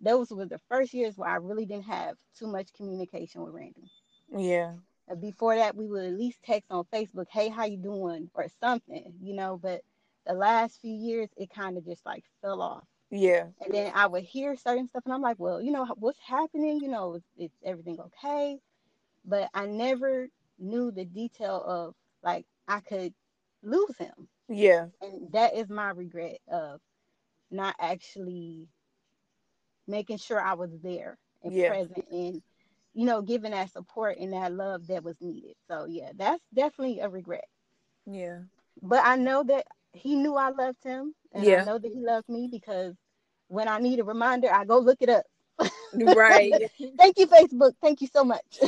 those 0.00 0.30
were 0.30 0.46
the 0.46 0.60
first 0.68 0.92
years 0.94 1.16
where 1.16 1.28
I 1.28 1.36
really 1.36 1.66
didn't 1.66 1.86
have 1.86 2.16
too 2.38 2.46
much 2.46 2.72
communication 2.74 3.42
with 3.42 3.54
Randy. 3.54 3.90
Yeah. 4.36 4.74
Uh, 5.10 5.14
before 5.14 5.56
that, 5.56 5.76
we 5.76 5.86
would 5.86 6.04
at 6.04 6.18
least 6.18 6.42
text 6.42 6.70
on 6.70 6.84
Facebook, 6.92 7.26
"Hey, 7.30 7.48
how 7.48 7.64
you 7.64 7.76
doing?" 7.78 8.30
or 8.34 8.46
something, 8.60 9.14
you 9.22 9.34
know. 9.34 9.58
But 9.60 9.82
the 10.26 10.34
last 10.34 10.80
few 10.80 10.94
years, 10.94 11.28
it 11.36 11.50
kind 11.50 11.76
of 11.78 11.84
just 11.84 12.04
like 12.04 12.24
fell 12.42 12.60
off. 12.60 12.84
Yeah. 13.10 13.46
And 13.64 13.72
then 13.72 13.92
I 13.94 14.06
would 14.06 14.24
hear 14.24 14.56
certain 14.56 14.88
stuff, 14.88 15.04
and 15.04 15.14
I'm 15.14 15.22
like, 15.22 15.38
"Well, 15.38 15.62
you 15.62 15.70
know, 15.70 15.86
what's 15.96 16.18
happening? 16.18 16.80
You 16.80 16.88
know, 16.88 17.14
is, 17.14 17.22
is 17.38 17.50
everything 17.64 18.00
okay?" 18.00 18.58
But 19.24 19.48
I 19.54 19.66
never 19.66 20.28
knew 20.58 20.90
the 20.90 21.04
detail 21.04 21.62
of 21.64 21.94
like 22.22 22.46
I 22.66 22.80
could 22.80 23.14
lose 23.62 23.96
him. 23.96 24.28
Yeah. 24.48 24.86
And 25.00 25.30
that 25.32 25.54
is 25.54 25.68
my 25.68 25.90
regret 25.90 26.38
of 26.48 26.80
not 27.50 27.76
actually 27.78 28.68
making 29.86 30.18
sure 30.18 30.40
I 30.40 30.54
was 30.54 30.70
there 30.82 31.18
and 31.42 31.54
Yeah. 31.54 31.68
present 31.68 32.04
and 32.10 32.42
you 32.94 33.04
know 33.04 33.22
giving 33.22 33.52
that 33.52 33.70
support 33.72 34.18
and 34.18 34.32
that 34.32 34.52
love 34.52 34.86
that 34.88 35.04
was 35.04 35.16
needed. 35.20 35.54
So 35.68 35.86
yeah, 35.86 36.10
that's 36.16 36.42
definitely 36.54 37.00
a 37.00 37.08
regret. 37.08 37.44
Yeah. 38.06 38.40
But 38.82 39.02
I 39.04 39.16
know 39.16 39.42
that 39.44 39.66
he 39.92 40.14
knew 40.16 40.34
I 40.36 40.50
loved 40.50 40.82
him 40.84 41.14
and 41.32 41.46
Yeah. 41.46 41.62
I 41.62 41.64
know 41.64 41.78
that 41.78 41.92
he 41.92 42.00
loved 42.00 42.28
me 42.28 42.48
because 42.50 42.94
when 43.48 43.68
I 43.68 43.78
need 43.78 44.00
a 44.00 44.04
reminder, 44.04 44.52
I 44.52 44.64
go 44.64 44.78
look 44.78 44.98
it 45.00 45.08
up. 45.08 45.24
Right. 45.94 46.52
Thank 46.98 47.18
you, 47.18 47.26
Facebook. 47.26 47.72
Thank 47.82 48.00
you 48.00 48.08
so 48.08 48.24
much. 48.24 48.60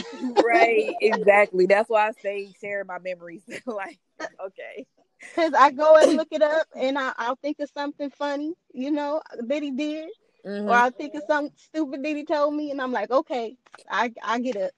right. 0.43 0.97
Exactly. 1.01 1.67
That's 1.67 1.89
why 1.91 2.09
I 2.09 2.13
say 2.23 2.53
share 2.61 2.85
my 2.85 2.99
memories. 2.99 3.43
like, 3.67 3.99
okay. 4.45 4.87
Because 5.21 5.53
I 5.55 5.71
go 5.71 5.97
and 5.97 6.17
look 6.17 6.29
it 6.31 6.43
up 6.43 6.67
and 6.75 6.99
I, 6.99 7.13
I'll 7.17 7.37
think 7.37 7.59
of 7.61 7.71
something 7.77 8.11
funny, 8.11 8.55
you 8.73 8.91
know, 8.91 9.21
that 9.47 9.63
he 9.63 9.71
did. 9.71 10.09
Mhm. 10.47 10.69
Or 10.69 10.73
I'll 10.73 10.91
think 10.91 11.15
of 11.15 11.25
something 11.27 11.53
stupid 11.57 12.03
that 12.03 12.17
he 12.17 12.25
told 12.25 12.55
me 12.55 12.71
and 12.71 12.81
I'm 12.81 12.93
like, 12.93 13.11
okay, 13.11 13.57
I 13.91 14.13
I 14.23 14.41
get 14.41 14.57
it. 14.57 14.75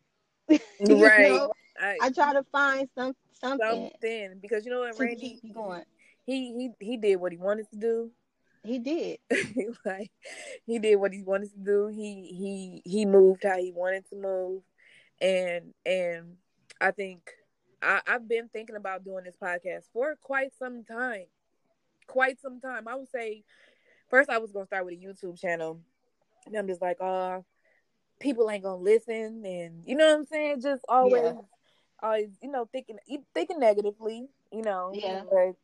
Right. 0.81 1.31
know, 1.31 1.53
I, 1.81 1.99
I 2.01 2.11
try 2.11 2.33
to 2.33 2.42
find 2.51 2.88
some 2.94 3.14
something 3.40 3.90
something 3.92 4.38
because 4.40 4.64
you 4.64 4.70
know 4.73 4.81
what, 4.81 4.99
Randy, 4.99 5.38
keep 5.42 5.55
going. 5.55 5.85
he 6.25 6.70
he 6.79 6.87
he 6.87 6.96
did 6.96 7.16
what 7.16 7.33
he 7.33 7.38
wanted 7.38 7.70
to 7.70 7.77
do. 7.77 8.11
He 8.64 8.79
did. 8.79 9.18
like 9.85 10.11
he 10.66 10.79
did 10.79 10.96
what 10.96 11.12
he 11.12 11.23
wanted 11.23 11.53
to 11.53 11.59
do. 11.59 11.87
He 11.88 12.83
he 12.83 12.83
he 12.85 13.07
moved 13.07 13.44
how 13.44 13.59
he 13.59 13.73
wanted 13.73 14.09
to 14.11 14.16
move, 14.16 14.62
and 15.20 15.73
and 15.87 16.37
I 16.81 16.90
think 16.90 17.31
I, 17.83 18.01
I've 18.07 18.29
been 18.29 18.49
thinking 18.49 18.77
about 18.77 19.05
doing 19.05 19.25
this 19.25 19.37
podcast 19.42 19.85
for 19.92 20.16
quite 20.20 20.53
some 20.59 20.85
time, 20.85 21.27
quite 22.07 22.40
some 22.40 22.61
time. 22.61 22.88
I 22.88 22.96
would 22.96 23.11
say 23.11 23.44
first 24.11 24.29
I 24.31 24.38
was 24.38 24.53
gonna 24.53 24.66
start 24.66 24.85
with 24.85 24.94
a 24.94 24.96
YouTube 24.99 25.40
channel, 25.40 25.81
and 26.46 26.57
I'm 26.57 26.66
just 26.66 26.83
like, 26.83 26.99
oh, 27.01 27.44
people 28.18 28.51
ain't 28.51 28.64
gonna 28.64 28.77
listen, 28.83 29.42
and 29.44 29.83
you 29.87 29.96
know 29.96 30.07
what 30.07 30.18
I'm 30.18 30.27
saying? 30.27 30.61
Just 30.61 30.85
always, 30.88 31.23
Yeah. 31.23 31.40
always, 32.03 32.29
you 32.42 32.51
know, 32.51 32.66
thinking 32.70 32.99
thinking 33.35 33.59
negatively, 33.61 34.29
you 34.53 34.62
know. 34.62 34.90
Yeah. 34.92 35.23
But 35.31 35.55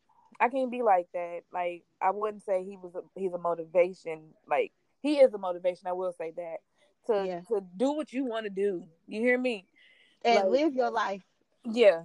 I 0.41 0.49
can't 0.49 0.71
be 0.71 0.83
like 0.83 1.09
that. 1.13 1.41
Like 1.53 1.85
I 2.01 2.11
wouldn't 2.11 2.45
say 2.45 2.65
he 2.65 2.77
was 2.77 2.95
a, 2.95 3.01
he's 3.19 3.33
a 3.33 3.39
motivation. 3.39 4.35
Like 4.49 4.73
he 5.03 5.19
is 5.19 5.33
a 5.35 5.39
motivation. 5.39 5.87
I 5.89 5.93
will 5.93 6.13
say 6.13 6.33
that 6.37 6.57
to 7.07 7.27
Yeah. 7.27 7.41
to 7.49 7.63
do 7.77 7.93
what 7.93 8.13
you 8.13 8.25
want 8.25 8.45
to 8.45 8.51
do. 8.51 8.85
You 9.07 9.21
hear 9.21 9.39
me? 9.39 9.67
And 10.25 10.37
Like- 10.37 10.61
live 10.61 10.75
your 10.75 10.91
life. 10.91 11.23
Yeah. 11.65 12.05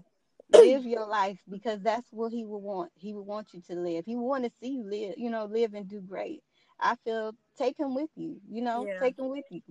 Live 0.51 0.85
your 0.85 1.05
life 1.07 1.39
because 1.49 1.81
that's 1.81 2.07
what 2.11 2.31
he 2.31 2.45
would 2.45 2.57
want. 2.59 2.91
He 2.95 3.13
would 3.13 3.25
want 3.25 3.53
you 3.53 3.61
to 3.69 3.75
live. 3.75 4.05
He 4.05 4.15
would 4.15 4.25
want 4.27 4.45
to 4.45 4.51
see 4.61 4.69
you 4.75 4.83
live, 4.83 5.15
you 5.17 5.29
know, 5.29 5.45
live 5.45 5.73
and 5.73 5.87
do 5.87 6.01
great. 6.01 6.43
I 6.79 6.95
feel 7.03 7.33
take 7.57 7.79
him 7.79 7.95
with 7.95 8.09
you, 8.15 8.39
you 8.49 8.61
know, 8.61 8.89
Yeah. 8.89 9.01
take 9.01 9.17
him 9.17 9.29
with 9.29 9.45
you. 9.49 9.61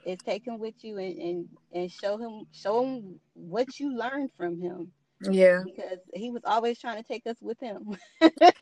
Is 0.04 0.20
take 0.20 0.46
him 0.46 0.58
with 0.58 0.82
you 0.84 0.98
and, 0.98 1.18
and 1.18 1.48
and 1.72 1.90
show 1.90 2.16
him 2.18 2.46
show 2.52 2.82
him 2.84 3.20
what 3.34 3.78
you 3.78 3.96
learned 3.96 4.30
from 4.32 4.60
him 4.60 4.92
Yeah. 5.20 5.62
because 5.64 5.98
he 6.14 6.30
was 6.30 6.42
always 6.44 6.78
trying 6.78 6.96
to 7.02 7.06
take 7.06 7.26
us 7.26 7.36
with 7.40 7.58
him. 7.60 7.96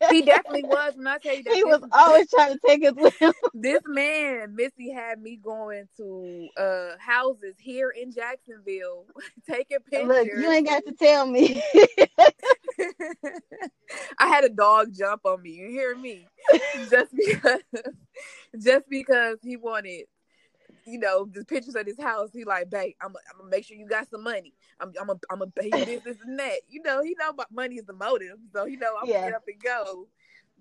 He 0.09 0.21
definitely 0.21 0.63
was. 0.65 0.93
When 0.95 1.07
I 1.07 1.17
tell 1.17 1.35
you 1.35 1.43
that, 1.43 1.53
he 1.53 1.63
was 1.63 1.81
always 1.91 2.29
trying 2.29 2.53
to 2.53 2.59
take 2.65 2.85
us 2.85 2.93
with 2.95 3.15
him. 3.19 3.33
this 3.53 3.81
man, 3.87 4.55
Missy, 4.55 4.91
had 4.91 5.21
me 5.21 5.37
going 5.37 5.87
to 5.97 6.47
uh 6.57 6.91
houses 6.99 7.55
here 7.59 7.89
in 7.91 8.11
Jacksonville, 8.13 9.05
taking 9.49 9.79
pictures. 9.89 10.07
Look, 10.07 10.27
you 10.27 10.51
ain't 10.51 10.67
got 10.67 10.85
to 10.85 10.93
tell 10.93 11.25
me. 11.27 11.61
I 14.19 14.27
had 14.27 14.43
a 14.43 14.49
dog 14.49 14.89
jump 14.97 15.21
on 15.25 15.41
me. 15.41 15.51
You 15.51 15.69
hear 15.69 15.95
me? 15.95 16.25
Just 16.89 17.15
because, 17.15 17.61
just 18.61 18.89
because 18.89 19.37
he 19.43 19.57
wanted, 19.57 20.05
you 20.85 20.99
know, 20.99 21.25
the 21.31 21.43
pictures 21.45 21.75
of 21.75 21.85
his 21.85 21.99
house. 21.99 22.29
He 22.33 22.43
like, 22.45 22.69
babe, 22.69 22.93
I'm, 23.01 23.09
I'm 23.31 23.37
gonna 23.39 23.49
make 23.49 23.65
sure 23.65 23.77
you 23.77 23.87
got 23.87 24.09
some 24.09 24.23
money. 24.23 24.53
I'm, 24.79 24.93
I'm, 24.99 25.09
a, 25.09 25.13
I'm 25.31 25.39
gonna 25.39 25.51
pay 25.51 25.81
this, 25.81 26.01
this, 26.03 26.17
and 26.25 26.39
that. 26.39 26.61
You 26.67 26.81
know, 26.83 27.01
he 27.03 27.15
know 27.19 27.29
about 27.29 27.51
money 27.51 27.75
is 27.75 27.85
the 27.85 27.93
motive, 27.93 28.37
so 28.53 28.65
you 28.65 28.77
know 28.77 28.95
I'm 29.01 29.07
Yeah. 29.07 29.11
gonna 29.11 29.21
get 29.21 29.33
up 29.33 29.43
and 29.47 29.61
go. 29.61 30.07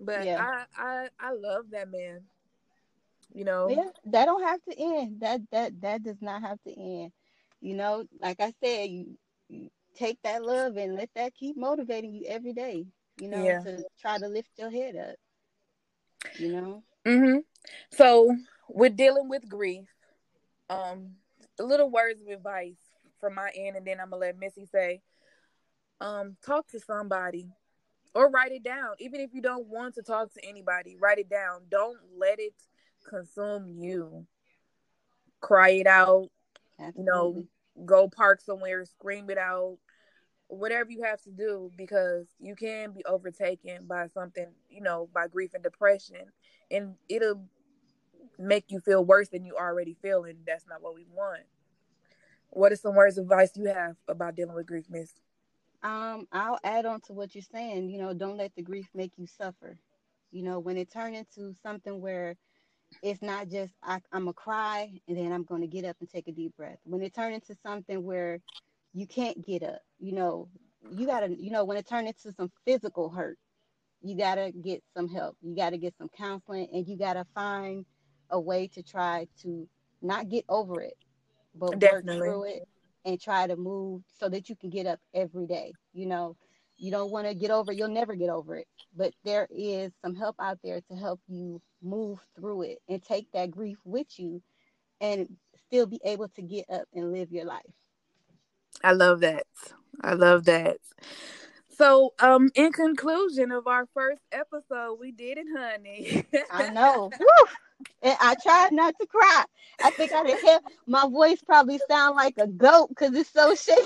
But 0.00 0.28
Yeah. 0.28 0.36
I, 0.36 0.64
I, 0.76 1.08
I 1.20 1.32
love 1.32 1.70
that 1.70 1.90
man. 1.90 2.22
You 3.32 3.44
know, 3.44 3.82
yeah, 3.82 3.90
that 4.06 4.24
don't 4.26 4.42
have 4.42 4.62
to 4.64 4.74
end. 4.78 5.20
That 5.20 5.40
that 5.50 5.80
that 5.82 6.02
does 6.02 6.20
not 6.20 6.42
have 6.42 6.60
to 6.64 6.72
end. 6.72 7.12
You 7.60 7.74
know, 7.74 8.04
like 8.20 8.40
I 8.40 8.52
said, 8.62 8.90
you, 8.90 9.16
you 9.48 9.68
take 9.94 10.18
that 10.22 10.42
love 10.42 10.76
and 10.76 10.94
let 10.96 11.10
that 11.14 11.34
keep 11.34 11.56
motivating 11.56 12.14
you 12.14 12.24
every 12.28 12.52
day. 12.52 12.86
You 13.18 13.28
know, 13.28 13.54
Yeah. 13.54 13.62
to 13.62 13.84
try 14.00 14.18
to 14.18 14.28
lift 14.28 14.50
your 14.58 14.70
head 14.70 14.96
up. 14.96 15.16
You 16.38 16.48
know, 16.52 16.84
hmm 17.06 17.38
So 17.90 18.36
we're 18.68 18.90
dealing 18.90 19.28
with 19.28 19.48
grief, 19.48 19.93
um, 20.70 21.12
little 21.58 21.90
words 21.90 22.20
of 22.22 22.28
advice 22.28 22.78
from 23.20 23.34
my 23.34 23.50
end, 23.54 23.76
and 23.76 23.86
then 23.86 24.00
I'm 24.00 24.10
gonna 24.10 24.20
let 24.20 24.38
Missy 24.38 24.66
say, 24.66 25.00
um, 26.00 26.36
talk 26.44 26.68
to 26.68 26.80
somebody 26.80 27.48
or 28.14 28.30
write 28.30 28.52
it 28.52 28.62
down. 28.62 28.94
Even 28.98 29.20
if 29.20 29.30
you 29.32 29.42
don't 29.42 29.66
want 29.66 29.94
to 29.94 30.02
talk 30.02 30.32
to 30.34 30.44
anybody, 30.44 30.96
write 31.00 31.18
it 31.18 31.28
down. 31.28 31.62
Don't 31.70 31.98
let 32.16 32.38
it 32.38 32.54
consume 33.08 33.68
you. 33.68 34.26
Cry 35.40 35.70
it 35.70 35.86
out. 35.86 36.30
Absolutely. 36.78 37.02
You 37.02 37.04
know, 37.04 37.44
go 37.84 38.08
park 38.08 38.40
somewhere, 38.40 38.84
scream 38.84 39.30
it 39.30 39.38
out, 39.38 39.78
whatever 40.48 40.90
you 40.90 41.02
have 41.02 41.20
to 41.22 41.30
do, 41.30 41.70
because 41.76 42.26
you 42.38 42.54
can 42.54 42.92
be 42.92 43.04
overtaken 43.04 43.86
by 43.86 44.08
something, 44.08 44.46
you 44.68 44.80
know, 44.80 45.08
by 45.12 45.26
grief 45.26 45.54
and 45.54 45.62
depression, 45.62 46.26
and 46.70 46.94
it'll 47.08 47.44
make 48.38 48.66
you 48.68 48.80
feel 48.80 49.04
worse 49.04 49.28
than 49.28 49.44
you 49.44 49.56
already 49.56 49.96
feel, 50.00 50.24
and 50.24 50.38
that's 50.46 50.66
not 50.68 50.82
what 50.82 50.94
we 50.94 51.06
want. 51.10 51.42
What 52.50 52.72
are 52.72 52.76
some 52.76 52.94
words 52.94 53.18
of 53.18 53.24
advice 53.24 53.56
you 53.56 53.66
have 53.66 53.96
about 54.08 54.36
dealing 54.36 54.54
with 54.54 54.66
grief, 54.66 54.84
Miss? 54.88 55.12
Um, 55.82 56.26
I'll 56.32 56.58
add 56.64 56.86
on 56.86 57.00
to 57.02 57.12
what 57.12 57.34
you're 57.34 57.42
saying. 57.42 57.90
You 57.90 58.00
know, 58.00 58.14
don't 58.14 58.36
let 58.36 58.54
the 58.54 58.62
grief 58.62 58.88
make 58.94 59.12
you 59.16 59.26
suffer. 59.26 59.78
You 60.30 60.42
know, 60.42 60.58
when 60.58 60.76
it 60.76 60.90
turns 60.90 61.18
into 61.18 61.54
something 61.62 62.00
where 62.00 62.36
it's 63.02 63.22
not 63.22 63.48
just 63.48 63.72
I, 63.82 64.00
I'm 64.12 64.22
gonna 64.22 64.32
cry 64.32 64.90
and 65.08 65.16
then 65.16 65.32
I'm 65.32 65.44
gonna 65.44 65.66
get 65.66 65.84
up 65.84 65.96
and 66.00 66.08
take 66.08 66.28
a 66.28 66.32
deep 66.32 66.56
breath. 66.56 66.78
When 66.84 67.02
it 67.02 67.14
turns 67.14 67.34
into 67.34 67.58
something 67.62 68.02
where 68.02 68.40
you 68.92 69.06
can't 69.06 69.44
get 69.44 69.62
up, 69.62 69.80
you 69.98 70.12
know, 70.12 70.48
you 70.90 71.06
gotta, 71.06 71.28
you 71.28 71.50
know, 71.50 71.64
when 71.64 71.76
it 71.76 71.88
turns 71.88 72.08
into 72.08 72.34
some 72.36 72.50
physical 72.64 73.10
hurt, 73.10 73.38
you 74.02 74.16
gotta 74.16 74.52
get 74.52 74.82
some 74.96 75.08
help. 75.08 75.36
You 75.42 75.56
gotta 75.56 75.78
get 75.78 75.94
some 75.98 76.10
counseling, 76.16 76.68
and 76.72 76.86
you 76.86 76.96
gotta 76.96 77.26
find 77.34 77.84
a 78.30 78.40
way 78.40 78.66
to 78.68 78.82
try 78.82 79.26
to 79.42 79.68
not 80.02 80.28
get 80.28 80.44
over 80.48 80.80
it, 80.80 80.96
but 81.54 81.78
Definitely. 81.78 82.16
work 82.20 82.24
through 82.28 82.44
it 82.44 82.68
and 83.04 83.20
try 83.20 83.46
to 83.46 83.56
move 83.56 84.02
so 84.18 84.28
that 84.28 84.48
you 84.48 84.56
can 84.56 84.70
get 84.70 84.86
up 84.86 85.00
every 85.14 85.46
day. 85.46 85.72
You 85.92 86.06
know, 86.06 86.36
you 86.76 86.90
don't 86.90 87.10
want 87.10 87.26
to 87.26 87.34
get 87.34 87.50
over 87.50 87.72
it, 87.72 87.78
you'll 87.78 87.88
never 87.88 88.14
get 88.14 88.30
over 88.30 88.56
it. 88.56 88.66
But 88.96 89.12
there 89.24 89.48
is 89.50 89.92
some 90.02 90.14
help 90.14 90.36
out 90.38 90.58
there 90.62 90.80
to 90.80 90.96
help 90.96 91.20
you 91.28 91.60
move 91.82 92.18
through 92.36 92.62
it 92.62 92.78
and 92.88 93.02
take 93.02 93.30
that 93.32 93.50
grief 93.50 93.78
with 93.84 94.18
you 94.18 94.42
and 95.00 95.28
still 95.66 95.86
be 95.86 96.00
able 96.04 96.28
to 96.28 96.42
get 96.42 96.64
up 96.70 96.86
and 96.94 97.12
live 97.12 97.30
your 97.30 97.44
life. 97.44 97.62
I 98.82 98.92
love 98.92 99.20
that. 99.20 99.44
I 100.02 100.14
love 100.14 100.44
that. 100.44 100.78
So, 101.76 102.14
um, 102.20 102.50
in 102.54 102.72
conclusion 102.72 103.50
of 103.50 103.66
our 103.66 103.86
first 103.94 104.22
episode, 104.30 104.98
we 105.00 105.10
did 105.10 105.38
it, 105.38 105.46
honey. 105.56 106.24
I 106.50 106.68
know. 106.68 107.10
And 108.02 108.16
I 108.20 108.34
tried 108.42 108.72
not 108.72 108.94
to 109.00 109.06
cry. 109.06 109.44
I 109.82 109.90
think 109.90 110.12
I 110.12 110.24
did 110.24 110.44
have 110.44 110.62
my 110.86 111.08
voice 111.08 111.40
probably 111.44 111.80
sound 111.88 112.16
like 112.16 112.34
a 112.38 112.46
goat 112.46 112.88
because 112.88 113.14
it's 113.14 113.30
so 113.30 113.54
shaky. 113.54 113.82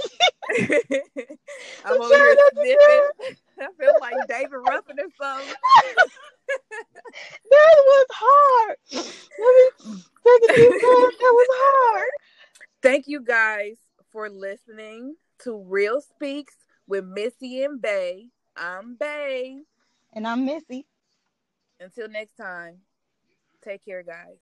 I'm 1.85 1.95
I'm 1.95 2.01
over 2.01 2.15
here 2.15 2.19
trying 2.19 2.37
not 2.37 2.55
to 2.55 2.67
sniffing. 2.67 3.37
I 3.61 3.69
feel 3.81 3.95
like 4.01 4.29
David 4.29 4.57
Ruffin 4.67 4.97
or 5.01 5.09
something. 5.21 5.55
That 7.51 7.85
was 7.87 8.07
hard. 8.11 8.77
Let 8.93 9.55
me 9.55 10.03
take 10.25 10.51
a 10.51 10.55
deep 10.55 10.81
breath. 10.81 11.13
That 11.19 11.35
was 11.35 11.49
hard. 11.51 12.09
Thank 12.83 13.07
you 13.07 13.23
guys 13.23 13.77
for 14.13 14.29
listening 14.31 15.17
to 15.41 15.63
Real 15.67 16.01
Speaks 16.01 16.55
with 16.87 17.05
Missy 17.05 17.65
and 17.65 17.81
Bay. 17.81 18.29
I'm 18.57 18.97
Bay. 18.97 19.61
And 20.13 20.27
I'm 20.27 20.45
Missy. 20.45 20.87
Until 21.81 22.09
next 22.09 22.37
time, 22.37 22.79
take 23.63 23.85
care, 23.85 24.03
guys. 24.03 24.37